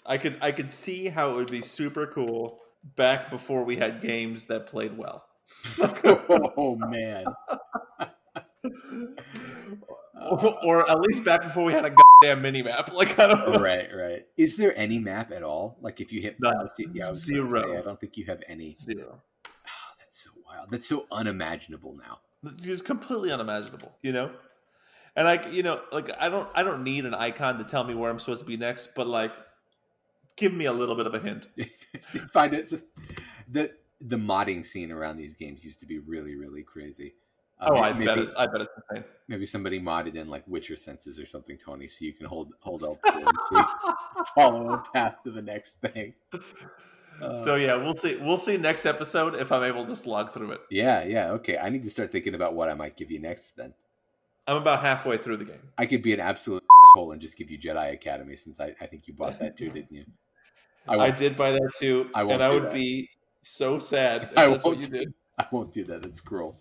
[0.05, 2.59] I could I could see how it would be super cool
[2.95, 5.25] back before we had games that played well.
[6.03, 7.25] oh man.
[10.21, 12.91] or, or at least back before we had a goddamn mini map.
[12.93, 13.59] Like I don't know.
[13.59, 14.25] right, right.
[14.35, 15.77] Is there any map at all?
[15.81, 17.71] Like if you hit pause, do- yeah, I Zero.
[17.71, 18.71] say, I don't think you have any.
[18.71, 19.21] Zero.
[19.47, 20.69] Oh, that's so wild.
[20.69, 22.19] That's so unimaginable now.
[22.63, 24.31] It's completely unimaginable, you know.
[25.17, 27.95] And like you know, like I don't I don't need an icon to tell me
[27.95, 29.31] where I'm supposed to be next, but like
[30.37, 31.47] give me a little bit of a hint.
[32.31, 32.71] Find it.
[33.49, 37.15] The the modding scene around these games used to be really, really crazy.
[37.59, 39.03] Uh, Oh, I maybe, bet it's, I bet it's insane.
[39.27, 42.83] maybe somebody modded in like Witcher senses or something, Tony, so you can hold hold
[42.83, 43.63] L2 and see
[44.35, 46.13] follow a path to the next thing.
[47.19, 48.17] Uh, so yeah, we'll see.
[48.17, 50.61] We'll see next episode if I'm able to slog through it.
[50.69, 51.57] yeah, yeah, okay.
[51.57, 53.57] I need to start thinking about what I might give you next.
[53.57, 53.73] Then
[54.47, 55.59] I'm about halfway through the game.
[55.77, 58.85] I could be an absolute asshole and just give you Jedi Academy since I, I
[58.85, 60.05] think you bought that too, didn't you?
[60.87, 62.73] I, won't, did buy that too, I won't and I would that.
[62.73, 63.09] be
[63.41, 65.13] so sad if I that's what won't you did.
[65.37, 66.01] I won't do that.
[66.01, 66.59] That's cruel.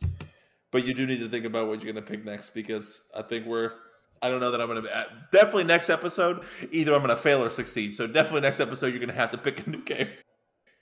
[0.72, 3.22] But you do need to think about what you're going to pick next because I
[3.22, 3.72] think we're.
[4.20, 5.06] I don't know that I'm going to.
[5.30, 7.94] Definitely next episode, either I'm going to fail or succeed.
[7.94, 10.08] So definitely next episode, you're going to have to pick a new game.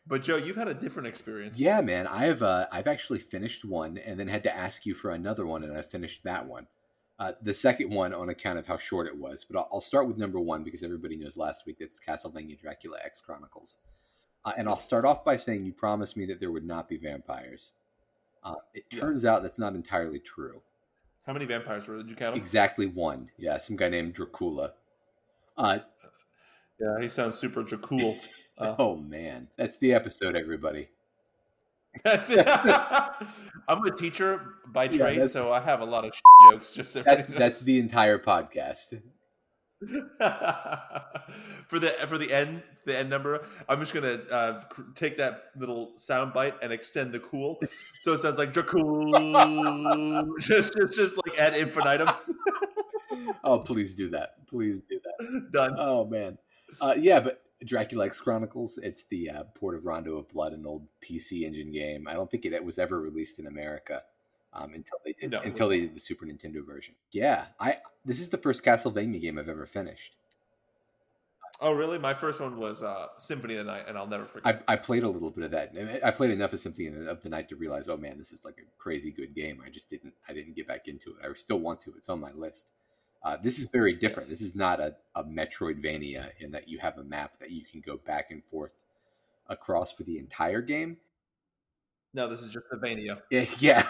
[0.06, 1.60] But Joe, you've had a different experience.
[1.60, 2.06] Yeah, man.
[2.06, 5.62] I've uh, I've actually finished one and then had to ask you for another one,
[5.62, 6.66] and I finished that one.
[7.18, 10.08] Uh, the second one on account of how short it was, but I'll, I'll start
[10.08, 13.78] with number one because everybody knows last week that's Castlevania Dracula X Chronicles.
[14.44, 16.96] Uh, and I'll start off by saying you promised me that there would not be
[16.96, 17.74] vampires.
[18.42, 19.00] Uh, it Yeah.
[19.00, 20.60] turns out that's not entirely true.
[21.24, 21.96] How many vampires were?
[21.98, 22.40] Did you count them?
[22.40, 23.30] Exactly one.
[23.38, 24.72] Yeah, some guy named Dracula.
[25.56, 25.78] Uh,
[26.80, 28.16] Yeah, he sounds super cool.
[28.56, 30.88] Uh, oh man, that's the episode, everybody.
[32.02, 32.46] That's it.
[33.68, 36.12] I'm a teacher by Yeah, trade, so I have a lot of
[36.50, 36.72] jokes.
[36.72, 39.00] Just so That's that's the entire podcast.
[41.68, 43.46] for the for the end the end number.
[43.68, 47.58] I'm just gonna uh, cr- take that little sound bite and extend the cool,
[48.00, 49.04] so it sounds like Dracul.
[50.40, 52.08] just just just like ad infinitum.
[53.44, 54.46] Oh, please do that.
[54.48, 55.52] Please do that.
[55.52, 55.74] Done.
[55.78, 56.38] Oh man,
[56.80, 58.78] uh, yeah, but Dracula X Chronicles.
[58.78, 62.06] It's the uh, port of Rondo of Blood, an old PC Engine game.
[62.06, 64.02] I don't think it was ever released in America
[64.52, 66.94] um, until they did No, until they did the Super Nintendo version.
[67.12, 70.16] Yeah, I this is the first Castlevania game I've ever finished.
[71.60, 71.98] Oh, really?
[71.98, 74.64] My first one was uh, Symphony of the Night, and I'll never forget.
[74.68, 75.72] I, I played a little bit of that.
[76.04, 78.58] I played enough of Symphony of the Night to realize, oh man, this is like
[78.58, 79.62] a crazy good game.
[79.64, 81.16] I just didn't I didn't get back into it.
[81.24, 81.94] I still want to.
[81.96, 82.68] It's on my list.
[83.24, 84.28] Uh, this is very different.
[84.28, 87.80] This is not a, a Metroidvania in that you have a map that you can
[87.80, 88.82] go back and forth
[89.48, 90.98] across for the entire game.
[92.12, 93.18] no, this is just a Vania.
[93.30, 93.88] Yeah, yeah.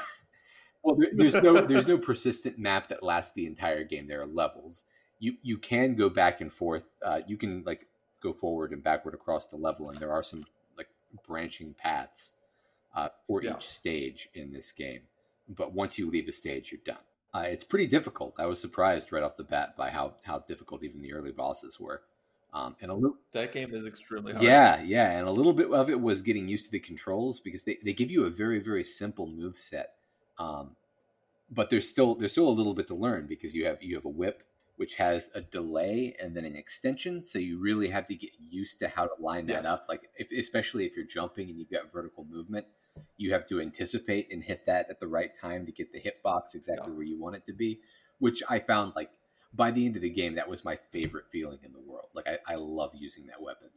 [0.82, 4.06] Well, there, there's no there's no persistent map that lasts the entire game.
[4.06, 4.84] There are levels.
[5.18, 6.86] You you can go back and forth.
[7.04, 7.86] Uh, you can like
[8.22, 10.44] go forward and backward across the level, and there are some
[10.78, 10.88] like
[11.26, 12.34] branching paths
[12.94, 13.56] uh, for Yeah.
[13.56, 15.00] each stage in this game.
[15.48, 17.02] But once you leave a stage, you're done.
[17.34, 18.34] Uh, it's pretty difficult.
[18.38, 21.80] I was surprised right off the bat by how how difficult even the early bosses
[21.80, 22.02] were.
[22.52, 24.42] Um, and a little That game is extremely hard.
[24.42, 27.64] yeah, yeah, and a little bit of it was getting used to the controls because
[27.64, 29.94] they, they give you a very very simple move set,
[30.38, 30.76] um,
[31.50, 34.04] but there's still there's still a little bit to learn because you have you have
[34.04, 34.44] a whip
[34.76, 38.78] which has a delay and then an extension, so you really have to get used
[38.80, 39.66] to how to line that Yes.
[39.66, 39.86] up.
[39.88, 42.66] Like if, especially if you're jumping and you've got vertical movement,
[43.16, 46.54] you have to anticipate and hit that at the right time to get the hitbox
[46.54, 46.96] exactly Yeah.
[46.96, 47.80] where you want it to be.
[48.18, 49.12] Which I found like
[49.52, 52.08] by the end of the game, that was my favorite feeling in the world.
[52.14, 53.70] Like I, I love using that weapon.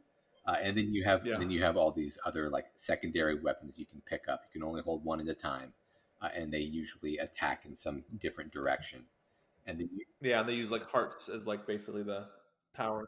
[0.46, 1.38] Uh, and then you have Yeah.
[1.38, 4.42] then you have all these other like secondary weapons you can pick up.
[4.46, 5.72] You can only hold one at a time,
[6.22, 9.04] uh, and they usually attack in some different direction.
[9.66, 12.28] And then you, Yeah, and they use like hearts as like basically the
[12.74, 13.04] power.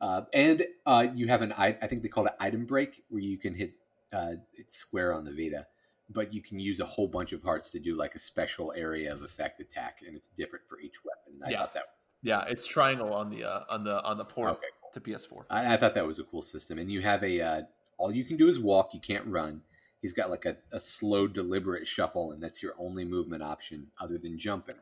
[0.00, 3.20] uh, and uh, you have an i- I think they call it item break where
[3.22, 3.74] you can hit
[4.12, 5.66] uh, it's square on the Vita,
[6.10, 9.12] but you can use a whole bunch of hearts to do like a special area
[9.12, 11.40] of effect attack, and it's different for each weapon.
[11.46, 11.58] I Yeah.
[11.60, 14.66] thought that was Yeah, it's triangle on the uh, on the on the port okay.
[14.92, 15.44] to PS4.
[15.50, 16.78] I, I thought that was a cool system.
[16.78, 17.62] And you have a uh,
[17.98, 18.92] all you can do is walk.
[18.94, 19.62] You can't run.
[20.02, 24.16] He's got like a, a slow, deliberate shuffle, and that's your only movement option other
[24.18, 24.76] than jumping.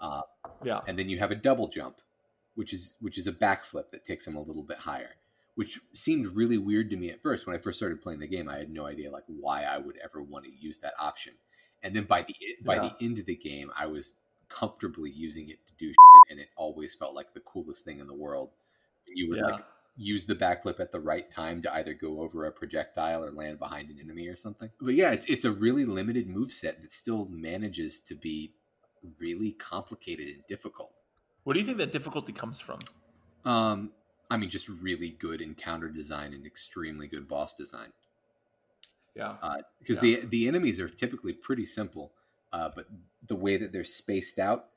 [0.00, 0.22] Uh,
[0.62, 1.96] Yeah, and then you have a double jump,
[2.54, 5.10] which is which is a backflip that takes him a little bit higher,
[5.54, 7.46] which seemed really weird to me at first.
[7.46, 9.96] When I first started playing the game, I had no idea like why I would
[10.02, 11.34] ever want to use that option.
[11.82, 12.90] And then by the by Yeah.
[12.98, 14.14] the end of the game, I was
[14.48, 18.06] comfortably using it to do shit, and it always felt like the coolest thing in
[18.06, 18.50] the world.
[19.06, 19.64] You would yeah, like
[19.96, 23.58] use the backflip at the right time to either go over a projectile or land
[23.58, 24.70] behind an enemy or something.
[24.80, 28.54] But yeah, it's it's a really limited move set that still manages to be
[29.18, 30.92] really complicated and difficult.
[31.44, 32.80] What do you think that difficulty comes from?
[33.44, 33.92] Um,
[34.30, 37.92] I mean, just really good encounter design and extremely good boss design.
[39.14, 39.36] Yeah,
[39.78, 40.00] Because Yeah.
[40.00, 42.14] the the enemies are typically pretty simple,
[42.52, 42.88] uh, but
[43.26, 44.70] the way that they're spaced out,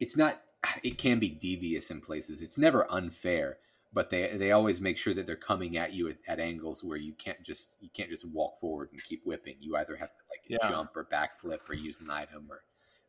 [0.00, 0.40] it's not.
[0.82, 2.40] It can be devious in places.
[2.40, 3.58] It's never unfair,
[3.92, 6.96] but they they always make sure that they're coming at you at, at angles where
[6.96, 9.56] you can't just you can't just walk forward and keep whipping.
[9.60, 10.58] You either have to like Yeah.
[10.58, 12.62] jump or backflip or use an item or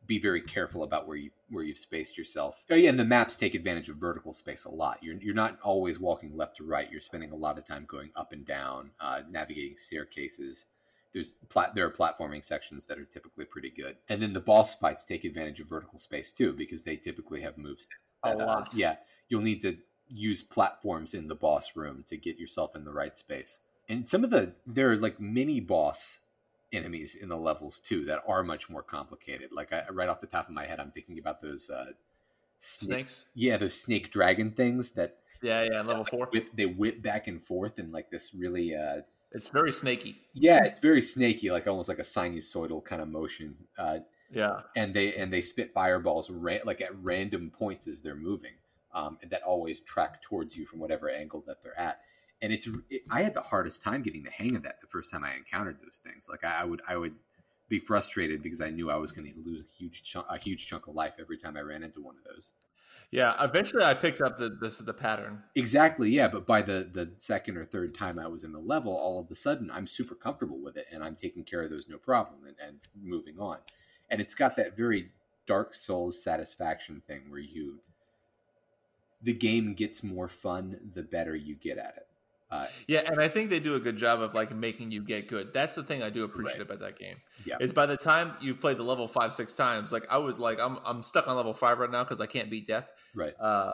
[0.06, 2.62] be very careful about where you where you've spaced yourself.
[2.70, 4.98] Oh yeah, and the maps take advantage of vertical space a lot.
[5.02, 6.90] You're you're not always walking left to right.
[6.90, 10.66] You're spending a lot of time going up and down, uh, navigating staircases.
[11.12, 14.74] There's plat- there are platforming sections that are typically pretty good, and then the boss
[14.74, 17.88] fights take advantage of vertical space too because they typically have moves.
[18.24, 18.74] A uh, lot.
[18.74, 18.96] yeah,
[19.28, 23.16] you'll need to use platforms in the boss room to get yourself in the right
[23.16, 23.60] space.
[23.88, 26.20] And some of the there are like mini boss
[26.72, 29.50] enemies in the levels too that are much more complicated.
[29.52, 31.92] Like I, right off the top of my head, I'm thinking about those uh,
[32.58, 33.24] snake, snakes.
[33.34, 36.28] yeah, those snake dragon things that Yeah, yeah, level four.
[36.32, 39.02] whip they whip back and forth in like this really uh,
[39.32, 40.16] It's very snaky.
[40.34, 43.56] yeah, it's very snaky, like almost like a sinusoidal kind of motion.
[43.78, 43.98] Uh,
[44.30, 48.54] Yeah, and they and they spit fireballs ra- like at random points as they're moving
[48.94, 52.00] um, and that always track towards you from whatever angle that they're at
[52.42, 55.10] and it's it, i had the hardest time getting the hang of that the first
[55.10, 57.14] time i encountered those things like i, I would i would
[57.68, 60.66] be frustrated because i knew i was going to lose a huge chunk a huge
[60.66, 62.52] chunk of life every time i ran into one of those
[63.10, 63.34] yeah.
[63.42, 65.42] Eventually, I picked up the this the pattern.
[65.54, 68.96] exactly yeah but by the the second or third time i was in the level
[68.96, 71.88] all of a sudden i'm super comfortable with it and i'm taking care of those
[71.88, 73.58] no problem and, and moving on
[74.10, 75.10] and it's got that very
[75.46, 77.78] dark souls satisfaction thing where you
[79.22, 82.08] the game gets more fun the better you get at it
[82.50, 85.28] uh, Yeah, and I think they do a good job of like making you get
[85.28, 85.52] good.
[85.52, 86.62] That's the thing I do appreciate Right.
[86.62, 87.16] about that game.
[87.44, 87.56] Yeah.
[87.60, 90.58] Is by the time you've played the level five, six times, like I would like
[90.60, 92.88] I'm I'm stuck on level five right now because I can't beat death.
[93.14, 93.72] right Uh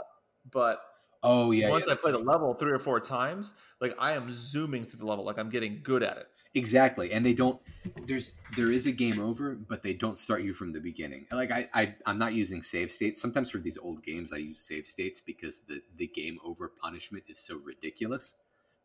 [0.51, 0.81] but
[1.23, 4.29] oh yeah once yeah, I play the level three or four times, like I am
[4.33, 6.27] zooming through the level, like I'm getting good at it.
[6.55, 7.61] exactly and they don't
[8.07, 11.51] there's there is a game over but they don't start you from the beginning like
[11.51, 14.87] I, I i'm not using save states sometimes for these old games i use save
[14.87, 18.35] states because the the game over punishment is so ridiculous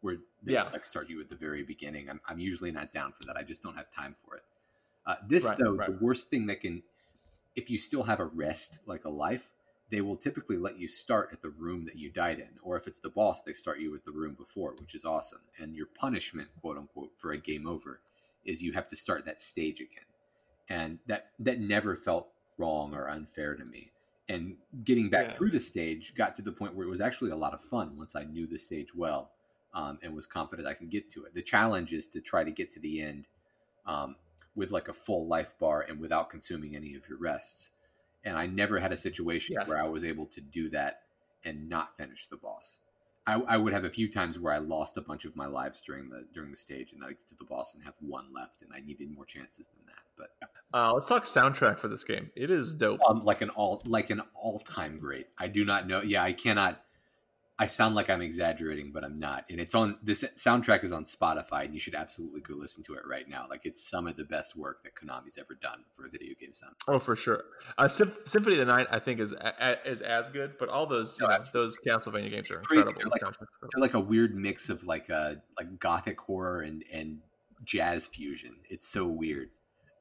[0.01, 0.69] where they Yeah.
[0.71, 2.10] like start you at the very beginning.
[2.10, 3.38] I'm, I'm usually not down for that.
[3.38, 4.43] I just don't have time for it.
[5.05, 5.91] Uh, this Right, though right.
[5.91, 6.83] the worst thing that can
[7.55, 9.51] if you still have a rest like a life
[9.89, 12.49] they will typically let you start at the room that you died in.
[12.62, 15.41] Or if it's the boss they start you at the room before which is awesome.
[15.60, 18.01] And your punishment quote unquote for a game over
[18.45, 20.05] is you have to start that stage again.
[20.69, 23.93] And that that never felt wrong or unfair to me.
[24.29, 25.38] And getting back Yeah.
[25.38, 27.97] through the stage got to the point where it was actually a lot of fun
[27.97, 29.31] once i knew the stage well
[29.77, 32.51] um, and was confident i can get to it the challenge is to try to
[32.51, 33.27] get to the end
[33.85, 34.15] um,
[34.55, 37.71] with like a full life bar and without consuming any of your rests.
[38.25, 39.67] And I never had a situation Yes.
[39.67, 41.03] where I was able to do that
[41.45, 42.81] and not finish the boss.
[43.27, 45.81] I, I would have a few times where I lost a bunch of my lives
[45.81, 48.27] during the during the stage, and then I get to the boss and have one
[48.33, 50.03] left, and I needed more chances than that.
[50.17, 52.29] But Uh, let's talk soundtrack for this game.
[52.35, 52.99] It is dope.
[53.07, 55.27] um, like an all like an all time great.
[55.37, 56.01] I do not know.
[56.01, 56.83] Yeah, I cannot.
[57.59, 59.45] I sound like I'm exaggerating, but I'm not.
[59.49, 62.93] And it's on this soundtrack is on Spotify, and you should absolutely go listen to
[62.93, 63.47] it right now.
[63.49, 66.53] Like it's some of the best work that Konami's ever done for a video game
[66.53, 66.75] sound.
[66.87, 67.45] Oh, for sure.
[67.79, 70.69] Uh, Sym- Symphony of the Night, I think, is a- a- is as good, but
[70.69, 72.93] all those know, those Castlevania games are incredible.
[72.95, 73.69] They're like- The soundtrack's incredible.
[73.73, 77.19] They're like a weird mix of like a like gothic horror and and
[77.63, 78.55] jazz fusion.
[78.69, 79.49] It's so weird.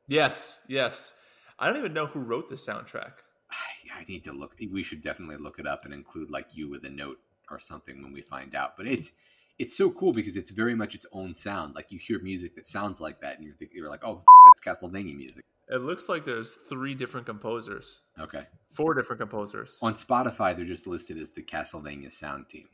[0.08, 1.18] Yes, yes.
[1.58, 3.12] I don't even know who wrote the soundtrack.
[3.50, 4.56] I, I need to look.
[4.70, 7.16] We should definitely look it up and include like you with a note
[7.50, 8.76] or something when we find out.
[8.76, 9.12] But it's
[9.58, 11.74] it's so cool because it's very much its own sound.
[11.74, 14.24] Like you hear music that sounds like that, and you're thinking you're like, oh, f-
[14.64, 15.42] that's Castlevania music.
[15.68, 18.44] It looks like there's three different composers, Okay.
[18.74, 19.80] four different composers.
[19.82, 22.68] On Spotify, they're just listed as the Castlevania sound team.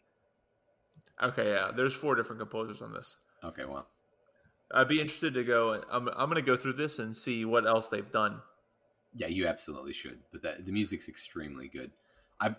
[1.23, 3.17] Okay, yeah, there's four different composers on this.
[3.45, 3.87] Okay, well,
[4.75, 5.83] I'd be interested to go.
[5.91, 8.41] I'm I'm gonna go through this and see what else they've done.
[9.15, 10.19] yeah, you absolutely should.
[10.33, 11.93] But the, the music's extremely good.
[12.41, 12.59] I've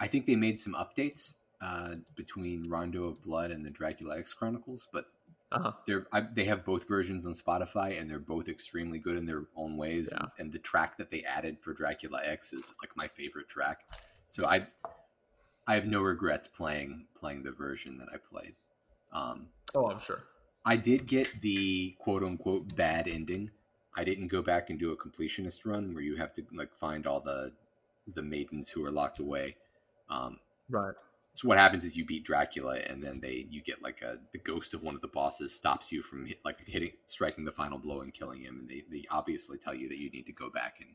[0.00, 4.32] I think they made some updates uh, between Rondo of Blood and the Dracula X
[4.32, 5.06] Chronicles, but
[5.52, 5.72] Uh-huh.
[5.86, 9.44] they're I, they have both versions on Spotify, and they're both extremely good in their
[9.56, 10.12] own ways.
[10.12, 10.18] Yeah.
[10.18, 13.80] And, and the track that they added for Dracula X is like my favorite track.
[14.26, 14.68] So I
[15.66, 18.56] I have no regrets playing playing the version that I played.
[19.12, 20.26] Um, Oh, I'm sure.
[20.64, 23.50] I did get the quote unquote bad ending.
[23.96, 27.06] I didn't go back and do a completionist run where you have to like find
[27.06, 27.52] all the
[28.06, 29.56] the maidens who are locked away.
[30.08, 30.94] Um, Right.
[31.34, 34.38] So what happens is you beat Dracula, and then they you get like a the
[34.38, 37.78] ghost of one of the bosses stops you from hit, like hitting striking the final
[37.78, 40.50] blow and killing him, and they they obviously tell you that you need to go
[40.50, 40.90] back and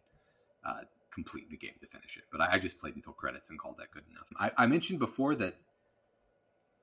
[0.66, 2.24] uh, complete the game to finish it.
[2.32, 4.28] But I, I just played until credits and called that good enough.
[4.38, 5.56] I, I mentioned before that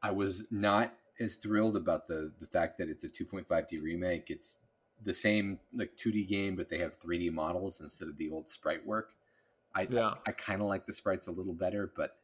[0.03, 4.31] I was not as thrilled about the the fact that it's a 2.5D remake.
[4.31, 4.61] It's
[5.05, 8.87] the same like 2D game, but they have 3D models instead of the old sprite
[8.87, 9.11] work.
[9.75, 10.15] I Yeah.
[10.27, 12.17] I kind of like the sprites a little better, but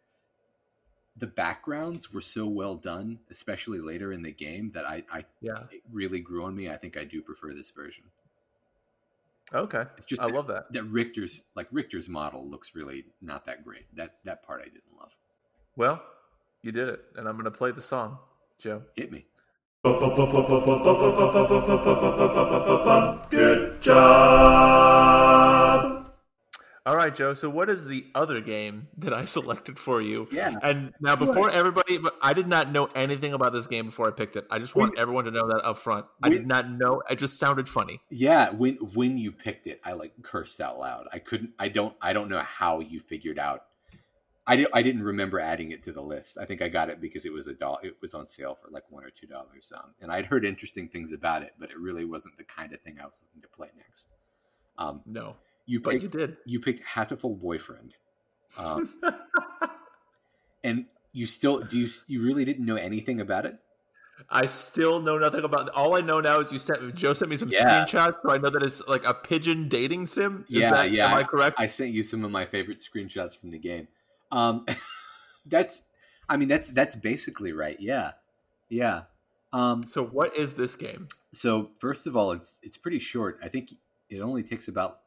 [1.19, 5.65] the backgrounds were so well done, especially later in the game, that I, I Yeah.
[5.71, 6.71] it really grew on me.
[6.71, 8.05] I think I do prefer this version.
[9.53, 9.85] Okay.
[9.97, 10.73] It's just I that, love that.
[10.73, 13.87] that Richter's like Richter's model looks really not that great.
[13.97, 15.17] That that part I didn't love.
[15.77, 16.03] Well,
[16.63, 18.19] you did it, and I'm gonna play the song,
[18.59, 18.83] Joe.
[18.95, 19.25] Hit me.
[23.31, 25.68] Good job.
[26.89, 27.35] All right, Joe.
[27.35, 30.27] So, what is the other game that I selected for you?
[30.33, 30.55] Yeah.
[30.63, 34.11] And now, before everybody, but I did not know anything about this game before I
[34.11, 34.47] picked it.
[34.51, 36.07] I just want everyone to know that up front.
[36.23, 37.03] I did not know.
[37.11, 38.01] It just sounded funny.
[38.09, 41.09] Yeah, when when you picked it, I like cursed out loud.
[41.13, 41.51] I couldn't.
[41.59, 41.95] I don't.
[42.01, 43.67] I don't know how you figured out.
[44.47, 44.71] I didn't.
[44.73, 46.39] I didn't remember adding it to the list.
[46.41, 47.81] I think I got it because it was a doll.
[47.83, 49.71] It was on sale for like one or two dollars.
[49.77, 52.81] Um, and I'd heard interesting things about it, but it really wasn't the kind of
[52.81, 54.09] thing I was looking to play next.
[54.79, 55.35] Um, No,
[55.69, 56.37] you but picked, you did.
[56.47, 57.93] you picked Hatoful Boyfriend,
[58.59, 58.89] um,
[60.65, 61.79] and you still do.
[61.79, 63.59] You, you really didn't know anything about it.
[64.29, 65.69] I still know nothing about.
[65.71, 67.85] All I know now is you sent Joe sent me some Yeah.
[67.85, 70.45] screenshots, so I know that it's like a pigeon dating sim.
[70.49, 71.07] Is Yeah, that, yeah.
[71.07, 71.57] Am I correct?
[71.61, 73.87] I sent you some of my favorite screenshots from the game.
[74.33, 74.67] Um,
[75.47, 75.85] that's,
[76.29, 77.77] I mean, that's that's basically right.
[77.79, 78.13] Yeah,
[78.69, 79.03] yeah.
[79.53, 81.09] Um, so, what is this game?
[81.33, 83.39] so first of all, it's it's pretty short.
[83.43, 83.71] I think
[84.11, 84.99] it only takes about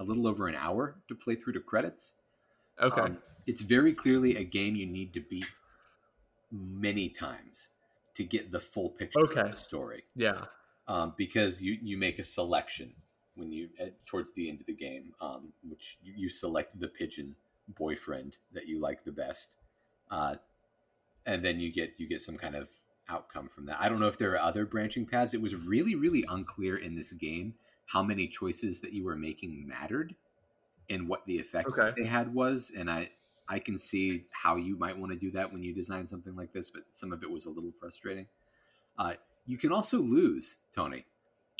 [0.00, 2.14] a little over an hour to play through to credits.
[2.80, 3.00] Okay.
[3.00, 5.46] Um, it's very clearly a game you need to beat
[6.50, 7.70] many times
[8.14, 9.40] to get the full picture Okay.
[9.40, 10.04] of the story.
[10.14, 10.44] yeah.
[10.88, 12.92] um, because you you make a selection
[13.36, 16.88] when you at, towards the end of the game, um, which you, you select the
[16.88, 17.34] pigeon
[17.78, 19.54] boyfriend that you like the best,
[20.10, 20.34] uh,
[21.24, 22.68] and then you get you get some kind of
[23.08, 23.80] outcome from that.
[23.80, 25.34] I don't know if there are other branching paths.
[25.34, 27.54] It was really really unclear in this game
[27.86, 30.14] how many choices that you were making mattered
[30.90, 31.92] and what the effect Okay.
[31.96, 33.10] they had was, and I.
[33.48, 36.52] I can see how you might want to do that when you design something like
[36.52, 38.26] this, but some of it was a little frustrating.
[38.96, 39.14] Uh,
[39.46, 41.04] you can also lose, Tony.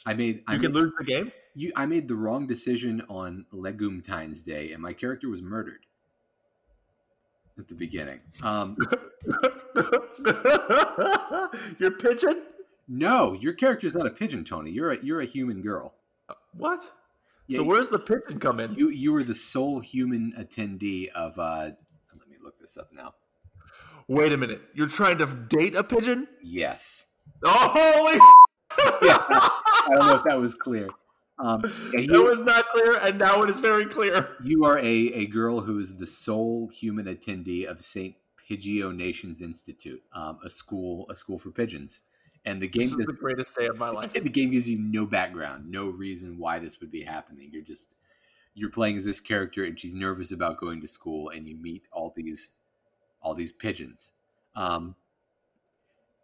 [0.06, 1.32] I made I You made, can lose the game.
[1.54, 5.84] you I made the wrong decision on Legumetine's Day, and my character was murdered
[7.58, 8.20] at the beginning.
[8.42, 8.76] Um,
[11.78, 12.42] Your pigeon?
[12.88, 14.70] no, your character's not a pigeon, Tony.
[14.70, 15.94] You're a you're a human girl.
[16.56, 16.80] What?
[17.48, 18.74] Yeah, so where's the pigeon come in?
[18.74, 21.38] You you were the sole human attendee of.
[21.38, 21.70] Uh,
[22.18, 23.14] let me look this up now.
[24.08, 24.60] Wait a minute.
[24.74, 26.26] You're trying to date a pigeon?
[26.42, 27.06] Yes,
[27.44, 28.18] Oh, holy!
[29.08, 29.16] yeah.
[29.28, 30.88] I don't know if that was clear.
[31.38, 34.36] Um, you- was not clear, and now it is very clear.
[34.44, 38.14] You are a, a girl who is the sole human attendee of St.
[38.48, 42.02] PigeoNation's Institute, um, a school a school for pigeons.
[42.44, 44.12] And the game This is does, the greatest day of my life.
[44.12, 47.50] the game gives you no background, no reason why this would be happening.
[47.52, 47.94] You're just
[48.54, 51.84] you're playing as this character, and she's nervous about going to school, and you meet
[51.92, 52.52] all these
[53.22, 54.12] all these pigeons.
[54.56, 54.96] Um,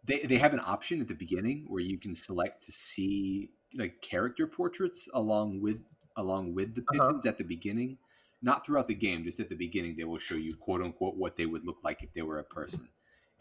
[0.05, 4.01] they they have an option at the beginning where you can select to see like
[4.01, 5.79] character portraits along with
[6.17, 7.07] along with the Uh-huh.
[7.07, 7.97] pigeons at the beginning.
[8.41, 11.35] Not throughout the game, just at the beginning, they will show you quote unquote what
[11.35, 12.87] they would look like if they were a person,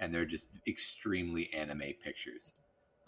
[0.00, 2.54] and they're just extremely anime pictures.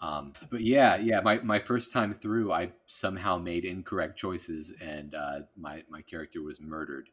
[0.01, 5.13] Um, but yeah, yeah, my, my first time through, I somehow made incorrect choices, and
[5.13, 7.09] uh, my my character was murdered.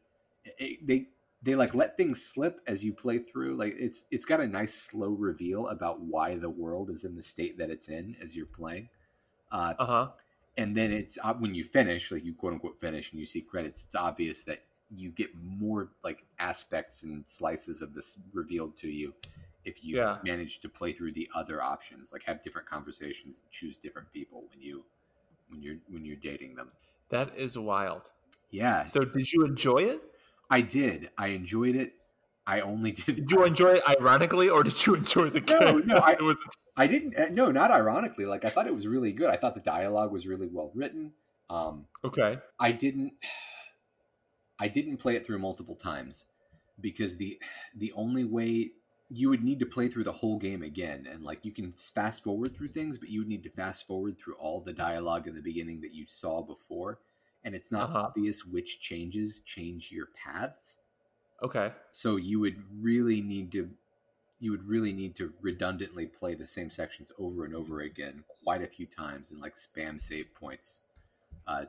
[0.57, 1.07] It- they
[1.41, 3.55] they like let things slip as you play through.
[3.57, 7.23] Like it's it's got a nice slow reveal about why the world is in the
[7.23, 8.89] state that it's in as you're playing.
[9.51, 10.11] Uh, Uh huh.
[10.57, 13.41] and then it's uh, when you finish, like you quote unquote finish, and you see
[13.41, 13.85] credits.
[13.85, 14.63] It's obvious that
[14.95, 19.13] you get more like aspects and slices of this revealed to you
[19.69, 20.17] if you Yeah.
[20.23, 24.61] manage to play through the other options, like have different conversations, choose different people when
[24.61, 24.83] you
[25.49, 26.69] when you're when you're dating them.
[27.09, 28.11] That is wild.
[28.51, 30.01] Yeah, So, did you enjoy it?
[30.49, 31.09] I did.
[31.17, 31.93] I enjoyed it.
[32.47, 33.15] I only did.
[33.15, 35.87] Did you enjoy it ironically, or did you enjoy the No, game?
[35.87, 36.37] no, I- It was-
[36.75, 37.15] I didn't.
[37.15, 38.25] uh, No, not ironically.
[38.25, 39.29] Like I thought it was really good.
[39.29, 41.13] I thought the dialogue was really well written.
[41.49, 42.39] Um, okay.
[42.59, 43.13] I didn't
[44.59, 46.25] I didn't play it through multiple times
[46.79, 47.39] because the
[47.75, 48.71] the only way
[49.11, 52.23] you would need to play through the whole game again and like you can fast
[52.23, 55.33] forward through things but you would need to fast forward through all the dialogue in
[55.35, 56.99] the beginning that you saw before
[57.43, 58.05] and it's not Uh-huh.
[58.05, 60.77] obvious which changes change your paths
[61.41, 61.71] Okay.
[61.91, 63.69] so you would really need to
[64.39, 68.61] you would really need to redundantly play the same sections over and over again quite
[68.61, 70.81] a few times and like spam save points
[71.47, 71.65] uh,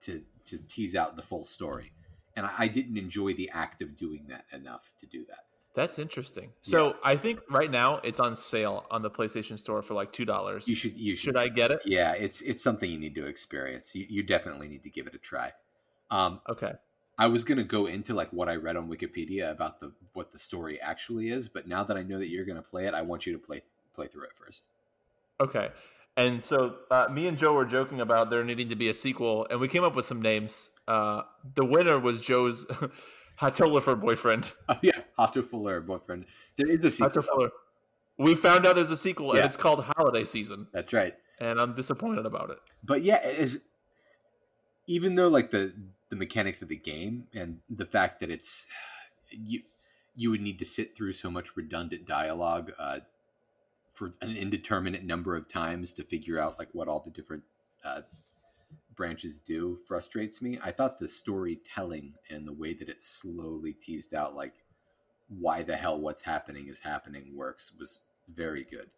[0.00, 1.92] to just tease out the full story
[2.36, 5.44] and I, I didn't enjoy the act of doing that enough to do that
[5.74, 6.50] That's interesting.
[6.62, 10.24] So, I think right now it's on sale on the PlayStation Store for like two
[10.24, 10.66] dollars.
[10.66, 11.80] you should you should, Should I get it?
[11.84, 15.14] yeah it's it's something you need to experience you, you definitely need to give it
[15.14, 15.52] a try
[16.10, 16.72] um, Okay.
[17.18, 20.38] I was gonna go into like what I read on Wikipedia about the what the
[20.38, 23.26] story actually is, but now that I know that you're gonna play it, I want
[23.26, 23.62] you to play
[23.94, 24.64] play through it first.
[25.38, 25.68] Okay.
[26.16, 29.46] And so uh, me and Joe were joking about there needing to be a sequel,
[29.50, 30.70] and we came up with some names.
[30.88, 31.22] Uh,
[31.54, 32.66] the winner was Joe's
[33.40, 34.52] Hatolifer boyfriend.
[34.68, 35.00] Oh yeah,
[35.42, 36.26] Fuller boyfriend.
[36.56, 37.08] There is a sequel.
[37.08, 37.50] Hato Fuller.
[38.18, 39.40] We found out there's a sequel, Yeah.
[39.40, 41.14] and it's called Holiday Season, That's right.
[41.38, 42.58] and I'm disappointed about it.
[42.84, 43.60] But yeah, it is
[44.86, 45.72] even though like the
[46.10, 48.66] the mechanics of the game and the fact that it's
[49.30, 49.60] you
[50.16, 52.98] you would need to sit through so much redundant dialogue uh,
[53.94, 57.44] for an indeterminate number of times to figure out like what all the different
[57.84, 58.00] uh,
[59.00, 60.58] branches do frustrates me.
[60.62, 64.52] I thought the storytelling and the way that it slowly teased out like
[65.30, 68.90] why the hell what's happening is happening works was very good.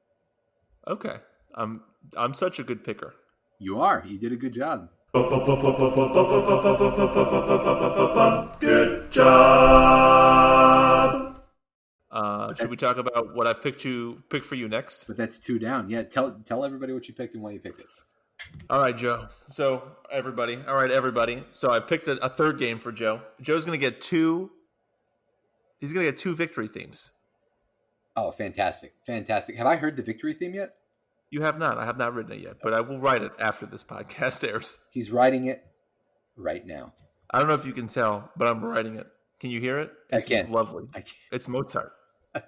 [0.88, 1.18] Okay.
[1.54, 1.82] I'm
[2.16, 3.14] I'm such a good picker.
[3.60, 4.02] You are.
[4.04, 4.88] You did a good job.
[8.58, 9.22] Good job.
[12.10, 15.04] Uh, should we talk about what I picked you picked for you next?
[15.04, 15.88] But that's two down.
[15.88, 17.86] Yeah, tell tell everybody what you picked and why you picked it.
[18.70, 19.28] All right, Joe.
[19.46, 21.44] So everybody, all right, everybody.
[21.50, 23.20] So I picked a, a third game for Joe.
[23.40, 24.50] Joe's gonna get two.
[25.78, 27.12] He's gonna get two victory themes.
[28.16, 29.56] Oh, fantastic, fantastic!
[29.56, 30.74] Have I heard the victory theme yet?
[31.30, 31.78] You have not.
[31.78, 34.78] I have not written it yet, but I will write it after this podcast airs.
[34.90, 35.62] He's writing it
[36.36, 36.92] right now.
[37.30, 39.06] I don't know if you can tell, but I'm writing it.
[39.40, 39.90] Can you hear it?
[40.12, 40.50] I It's can.
[40.52, 40.84] lovely.
[40.94, 41.16] I can't.
[41.32, 41.92] It's Mozart.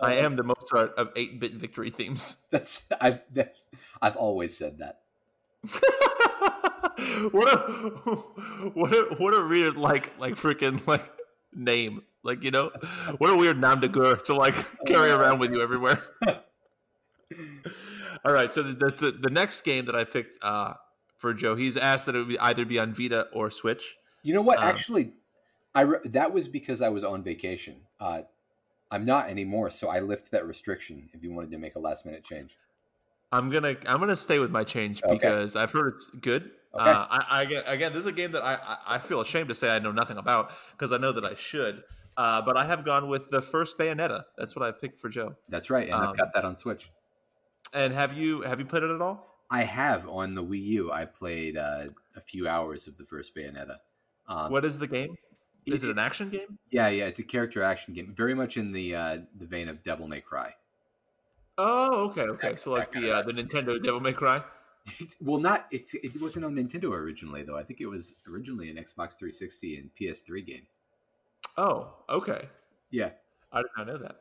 [0.00, 2.44] I am the Mozart of 8-bit victory themes.
[2.50, 3.56] That's I've that,
[4.02, 5.00] I've always said that.
[7.32, 7.58] what a
[8.74, 11.10] what a what a weird like like freaking like
[11.54, 12.02] name.
[12.22, 12.70] Like, you know,
[13.18, 14.54] what a weird nom de guerre to like
[14.86, 16.00] carry around with you everywhere.
[18.24, 20.74] All right, so the, the the next game that I picked uh
[21.16, 23.96] for Joe, he's asked that it would be either be on Vita or Switch.
[24.22, 24.58] You know what?
[24.58, 25.12] Um, Actually,
[25.74, 27.76] I re- that was because I was on vacation.
[28.00, 28.22] Uh,
[28.90, 31.08] I'm not anymore, so I lift that restriction.
[31.12, 32.56] If you wanted to make a last minute change,
[33.32, 35.14] I'm gonna I'm gonna stay with my change Okay.
[35.14, 36.50] because I've heard it's good.
[36.74, 36.90] Okay.
[36.90, 39.54] Uh, I, I again- this is a game that I, I, I feel ashamed to
[39.54, 41.82] say I know nothing about because I know that I should.
[42.16, 44.24] Uh, but I have gone with the first Bayonetta.
[44.36, 45.36] That's what I picked for Joe.
[45.48, 46.90] that's right, and Um, I've got that on Switch.
[47.72, 49.26] And have you have you played it at all?
[49.50, 50.92] I have on the Wii U.
[50.92, 51.84] I played uh,
[52.16, 53.76] a few hours of the first Bayonetta.
[54.26, 55.14] Um, What is the game?
[55.72, 56.58] Is it an action game?
[56.70, 59.82] Yeah, yeah, it's a character action game, very much in the uh, the vein of
[59.82, 60.54] Devil May Cry.
[61.56, 62.56] Oh, okay, okay.
[62.56, 64.42] So like the uh, the Nintendo Devil May Cry.
[65.00, 67.58] It's, well, not it's it wasn't on Nintendo originally though.
[67.58, 70.62] I think it was originally an Xbox 360 and PS3 game.
[71.56, 72.48] Oh, okay.
[72.90, 73.10] Yeah,
[73.52, 74.16] I did not know that.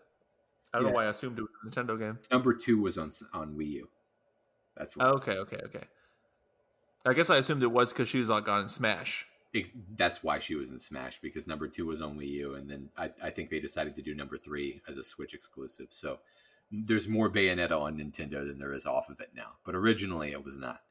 [0.74, 0.90] I don't Yeah.
[0.92, 2.20] know why I assumed it was a Nintendo game.
[2.32, 3.88] number two was on on Wii U.
[4.76, 5.08] That's what.
[5.08, 5.84] Oh, okay, okay, okay.
[7.06, 9.26] I guess I assumed it was because she was like on Smash.
[9.96, 12.90] That's why she was in Smash because number two was on Wii U, and then
[12.98, 15.88] I, I think they decided to do number three as a Switch exclusive.
[15.92, 16.20] So
[16.72, 19.54] there's more Bayonetta on Nintendo than there is off of it now.
[19.66, 20.82] But originally, it was not.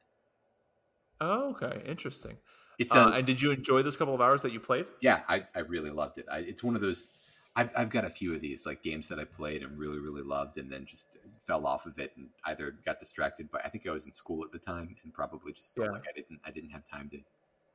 [1.19, 2.37] Oh, okay, interesting.
[2.77, 4.85] It's a Uh, and did you enjoy this couple of hours that you played?
[4.99, 6.25] yeah, I, I really loved it.
[6.31, 7.09] I, it's one of those.
[7.55, 10.21] I've I've got a few of these like games that I played and really really
[10.21, 13.87] loved, and then just fell off of it and either got distracted But I think
[13.87, 15.91] I was in school at the time and probably just felt Yeah.
[15.91, 17.19] like I didn't I didn't have time to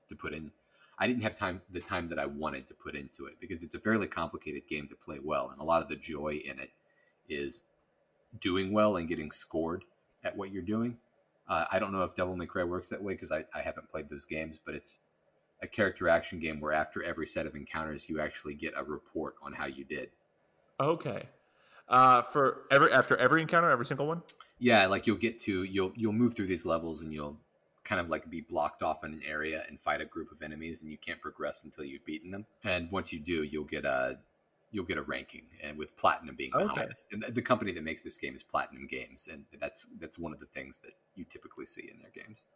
[0.09, 0.53] to put in.
[0.99, 3.74] I didn't have time the time that I wanted to put into it because it's
[3.74, 6.70] a fairly complicated game to play well, and a lot of the joy in it
[7.28, 7.64] is
[8.40, 9.84] doing well and getting scored
[10.24, 10.97] at what you're doing.
[11.49, 13.90] Uh, I don't know if Devil May Cry works that way because I, I haven't
[13.90, 15.01] played those games, but it's
[15.62, 19.34] a character action game where after every set of encounters, you actually get a report
[19.43, 20.11] on how you did.
[20.80, 21.24] Okay.
[21.88, 24.22] Uh, for every after every encounter, every single one.
[24.59, 27.36] Yeah, like you'll get to you'll you'll move through these levels and you'll
[27.93, 30.80] kind of like be blocked off in an area and fight a group of enemies
[30.80, 32.47] and you can't progress until you've beaten them.
[32.64, 34.18] And once you do, you'll get a
[34.70, 36.80] you'll get a ranking and with platinum being the Okay.
[36.80, 37.09] highest.
[37.12, 40.40] And the company that makes this game is Platinum Games and that's that's one of
[40.40, 42.47] the things that you typically see in their games.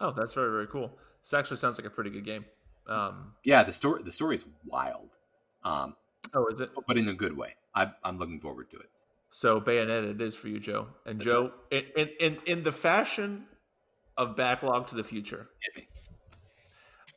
[0.00, 0.90] Oh, that's very very cool.
[1.22, 2.44] This actually sounds like a pretty good game.
[2.86, 5.16] Um, Yeah, the story the story is wild.
[5.64, 5.96] Um,
[6.34, 6.70] oh, is it?
[6.86, 7.54] but in a good way.
[7.74, 8.90] I, I'm looking forward to it.
[9.30, 10.88] So Bayonetta it is for you, Joe.
[11.06, 13.46] And That's Joe, in, in in in the fashion
[14.18, 15.48] of backlog to the future,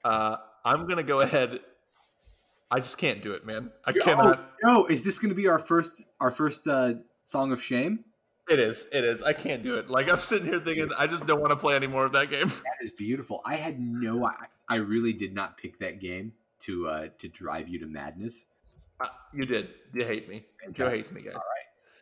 [0.05, 1.59] uh, I'm gonna go ahead.
[2.69, 3.71] I just can't do it, man.
[3.83, 4.51] I cannot.
[4.63, 6.93] no, is this to be our first our first uh,
[7.25, 8.05] song of shame?
[8.49, 8.87] It is.
[8.91, 9.21] It is.
[9.21, 9.89] I can't do it.
[9.89, 12.29] Like I'm sitting here thinking, I just don't want to play any more of that
[12.29, 12.47] game.
[12.47, 13.41] That is beautiful.
[13.45, 14.25] I had no.
[14.25, 14.35] I,
[14.69, 18.47] I really did not pick that game to uh, to drive you to madness.
[18.99, 19.69] Uh, you did.
[19.93, 20.45] You hate me.
[20.71, 20.97] Joe Fantastic.
[20.97, 21.41] hates me, guys.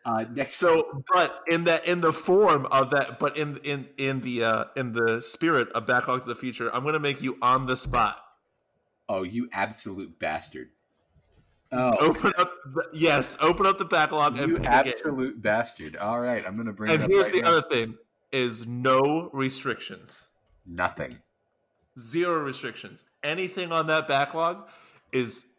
[0.04, 4.20] Uh, next, So, but in that, in the form of that, but in in in
[4.22, 7.66] the uh, in the spirit of backlog to the future, I'm gonna make you on
[7.66, 8.18] the spot.
[9.08, 10.70] oh, you absolute bastard!
[11.72, 14.92] Oh, Open up, the, yes, open up the backlog you pick a game.
[14.94, 15.96] absolute bastard!
[15.96, 16.92] All right, I'm gonna bring.
[16.92, 17.48] And it here's right the now.
[17.48, 17.94] other thing:
[18.32, 20.28] is no restrictions,
[20.66, 21.18] nothing.
[21.98, 23.04] zero restrictions.
[23.22, 24.68] Anything on that backlog
[25.12, 25.49] is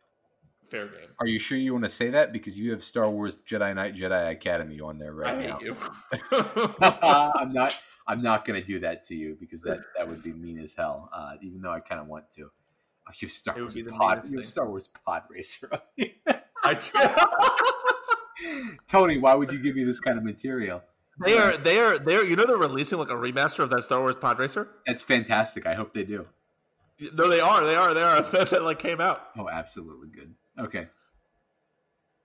[0.71, 1.09] fair game.
[1.19, 3.95] Are you sure you want to say that because you have Star Wars Jedi Knight
[3.95, 5.59] Jedi Academy on there right I now?
[5.59, 5.75] hate you.
[6.81, 7.75] I'm not.
[8.07, 10.73] I'm not going to do that to you because that that would be mean as
[10.73, 11.09] hell.
[11.13, 12.49] Uh, even though I kind of want to.
[13.07, 14.23] Oh, you have Star Wars pod.
[14.25, 14.41] meanest You.
[14.41, 15.69] Star Wars pod racer.
[15.71, 16.11] on here.
[16.63, 16.73] I
[18.87, 20.81] Tony, why would you give me this kind of material?
[21.23, 22.23] they are they are they are.
[22.23, 24.67] You know they're releasing like a remaster of that Star Wars Pod Racer.
[24.87, 25.65] That's fantastic.
[25.67, 26.25] I hope they do.
[27.13, 27.65] No, they are.
[27.65, 27.93] They are.
[27.93, 28.21] They are.
[28.21, 29.29] that, that like came out.
[29.37, 30.33] Oh, absolutely good.
[30.59, 30.87] Okay.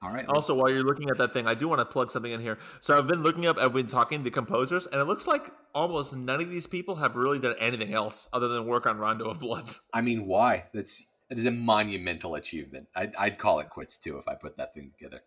[0.03, 0.27] All right.
[0.29, 2.59] Also, while you're looking at that thing, I do want to plug something in here.
[2.81, 6.15] So I've been looking up, I've been talking to composers, and it looks like almost
[6.15, 9.41] none of these people have really done anything else other than work on Rondo of
[9.41, 9.75] Blood.
[9.93, 10.65] I mean, why?
[10.75, 12.89] That's that is a monumental achievement.
[12.95, 15.23] I'd, I'd call it quits too if I put that thing together.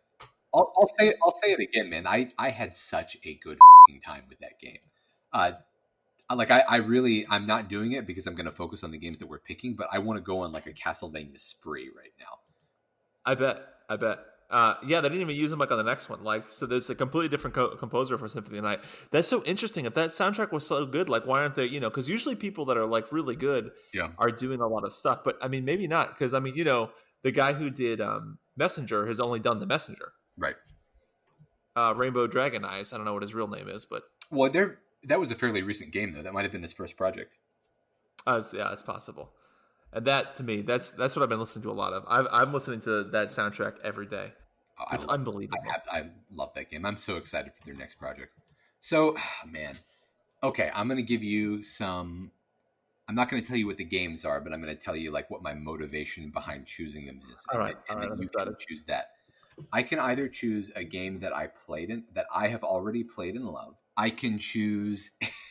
[0.53, 1.17] I'll, I'll say it.
[1.21, 2.07] I'll say it again, man.
[2.07, 4.79] I, I had such a good fing time with that game.
[5.33, 5.51] Uh,
[6.33, 8.97] like I, I really I'm not doing it because I'm going to focus on the
[8.97, 12.13] games that we're picking, but I want to go on like a Castlevania spree right
[12.19, 12.38] now.
[13.31, 13.57] I bet.
[13.87, 14.19] I bet.
[14.49, 16.23] Uh, yeah, they didn't even use him like on the next one.
[16.23, 18.79] Like, so there's a completely different co- composer for Symphony Night.
[19.11, 19.85] That's so interesting.
[19.85, 21.65] If that soundtrack was so good, like, why aren't they?
[21.65, 24.09] You know, because usually people that are like really good Yeah.
[24.17, 25.19] are doing a lot of stuff.
[25.23, 26.89] But I mean, maybe not because I mean, you know,
[27.21, 30.13] the guy who did um, Messenger has only done the Messenger.
[30.35, 30.55] Right.
[31.75, 32.91] Uh, Rainbow Dragon Eyes.
[32.91, 34.01] I don't know what his real name is, but
[34.31, 36.23] Well, there that was a fairly recent game though.
[36.23, 37.35] That might have been his first project.
[38.25, 39.31] Uh, yeah, it's possible.
[39.93, 42.03] And that to me, that's that's what I've been listening to a lot of.
[42.07, 44.31] I've, I'm listening to that soundtrack every day.
[44.79, 45.59] Oh, I It's love- unbelievable.
[45.91, 46.85] I, I love that game.
[46.85, 48.31] I'm so excited for their next project.
[48.79, 49.15] So,
[49.49, 49.75] man,
[50.43, 52.31] okay, I'm gonna give you some.
[53.07, 55.31] I'm not gonna tell you what the games are, but I'm gonna tell you like
[55.31, 57.45] what my motivation behind choosing them is.
[57.51, 58.59] All and then- all and right, then I'm you can excited.
[58.59, 59.09] choose that.
[59.73, 63.35] I can either choose a game that I played in that I have already played
[63.35, 63.75] and loved.
[63.97, 65.11] I can choose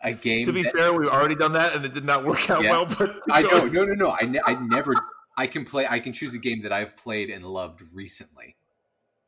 [0.00, 0.46] a game.
[0.46, 2.70] to be that- fair, we've already done that, and it did not work out Yeah.
[2.70, 2.86] well.
[2.86, 4.16] But I know, no, no, no.
[4.20, 4.94] I, ne- I never.
[5.36, 5.86] I can play.
[5.88, 8.56] I can choose a game that I've played and loved recently.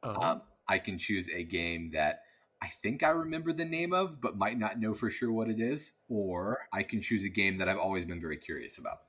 [0.02, 0.20] Uh-huh.
[0.20, 2.22] Um, I can choose a game that
[2.62, 5.60] I think I remember the name of, but might not know for sure what it
[5.60, 5.92] is.
[6.08, 9.00] Or I can choose a game that I've always been very curious about.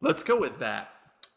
[0.00, 0.88] Let's go with that.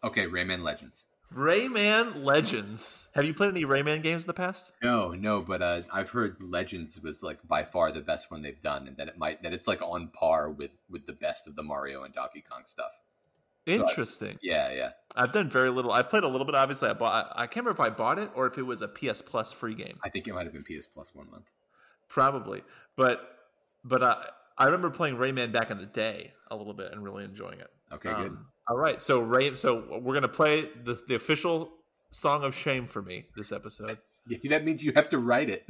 [0.04, 1.08] Okay, Rayman Legends.
[1.36, 3.10] Rayman Legends.
[3.16, 4.72] Have you played any Rayman games in the past?
[4.82, 8.62] No, no, but uh, I've heard Legends was like by far the best one they've
[8.62, 11.56] done, and that it might that it's like on par with with the best of
[11.56, 12.92] the Mario and Donkey Kong stuff.
[13.68, 14.38] So I- Interesting.
[14.42, 14.90] Yeah, yeah.
[15.16, 15.92] I've done very little.
[15.92, 16.56] I played a little bit.
[16.56, 17.32] Obviously, I bought.
[17.36, 19.52] I, I can't remember if I bought it or if it was a PS Plus
[19.52, 20.00] free game.
[20.04, 21.50] I think it might have been PS Plus one month.
[22.10, 22.62] Probably,
[22.96, 23.22] but
[23.84, 24.16] but uh,
[24.58, 27.72] I remember playing Rayman back in the day a little bit and really enjoying it.
[27.92, 28.28] Okay, good.
[28.28, 31.72] Um, all right, so Ray, so we're gonna play the the official
[32.12, 33.98] song of shame for me this episode.
[34.28, 35.66] Yeah, that means you have to write it.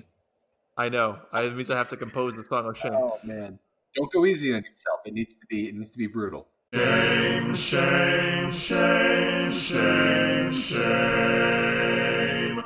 [0.78, 1.20] I know.
[1.32, 2.94] I, it means I have to compose the song of shame.
[2.94, 3.58] Oh man,
[3.96, 5.00] don't go easy on yourself.
[5.06, 6.48] It needs to be it needs to be brutal.
[6.74, 12.64] Shame, shame, shame, shame, shame.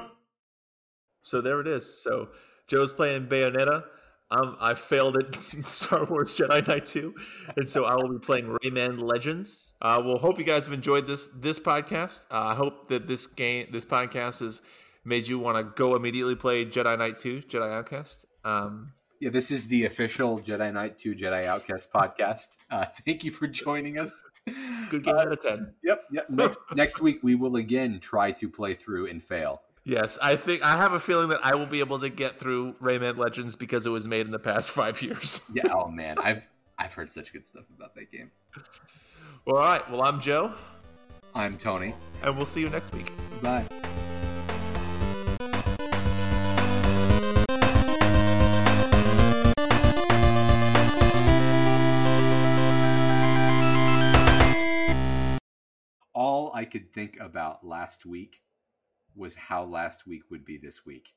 [1.22, 2.02] So there it is.
[2.02, 2.30] So
[2.68, 3.84] Joe's playing Bayonetta.
[4.30, 5.18] Um, I failed
[5.54, 7.16] in Star Wars Jedi Knight 2,
[7.56, 9.74] and so I will be playing Rayman Legends.
[9.82, 12.26] Uh, well, hope you guys have enjoyed this this podcast.
[12.30, 14.62] Uh, I hope that this game, this podcast, has
[15.06, 18.26] made you want to go immediately play Jedi Knight 2, Jedi Outcast.
[18.44, 22.58] Um, Yeah, this is the official Jedi Knight 2 Jedi Outcast podcast.
[22.70, 24.26] Uh, thank you for joining us.
[24.90, 25.74] good game Uh, out of ten.
[25.84, 26.30] Yep, yep.
[26.30, 29.62] Next, next week we will again try to play through and fail.
[29.88, 32.74] Yes, I think I have a feeling that I will be able to get through
[32.82, 35.40] Rayman Legends because it was made in the past five years.
[35.54, 35.72] Yeah.
[35.74, 36.46] Oh man, I've
[36.78, 38.30] I've heard such good stuff about that game.
[39.46, 39.90] Well, all right.
[39.90, 40.52] Well, I'm Joe,
[41.34, 41.96] I'm Tony.
[42.22, 43.14] and we'll see you next week.
[43.42, 43.66] Bye.
[56.14, 58.42] All I could think about last week
[59.18, 61.14] was how last week would be this week.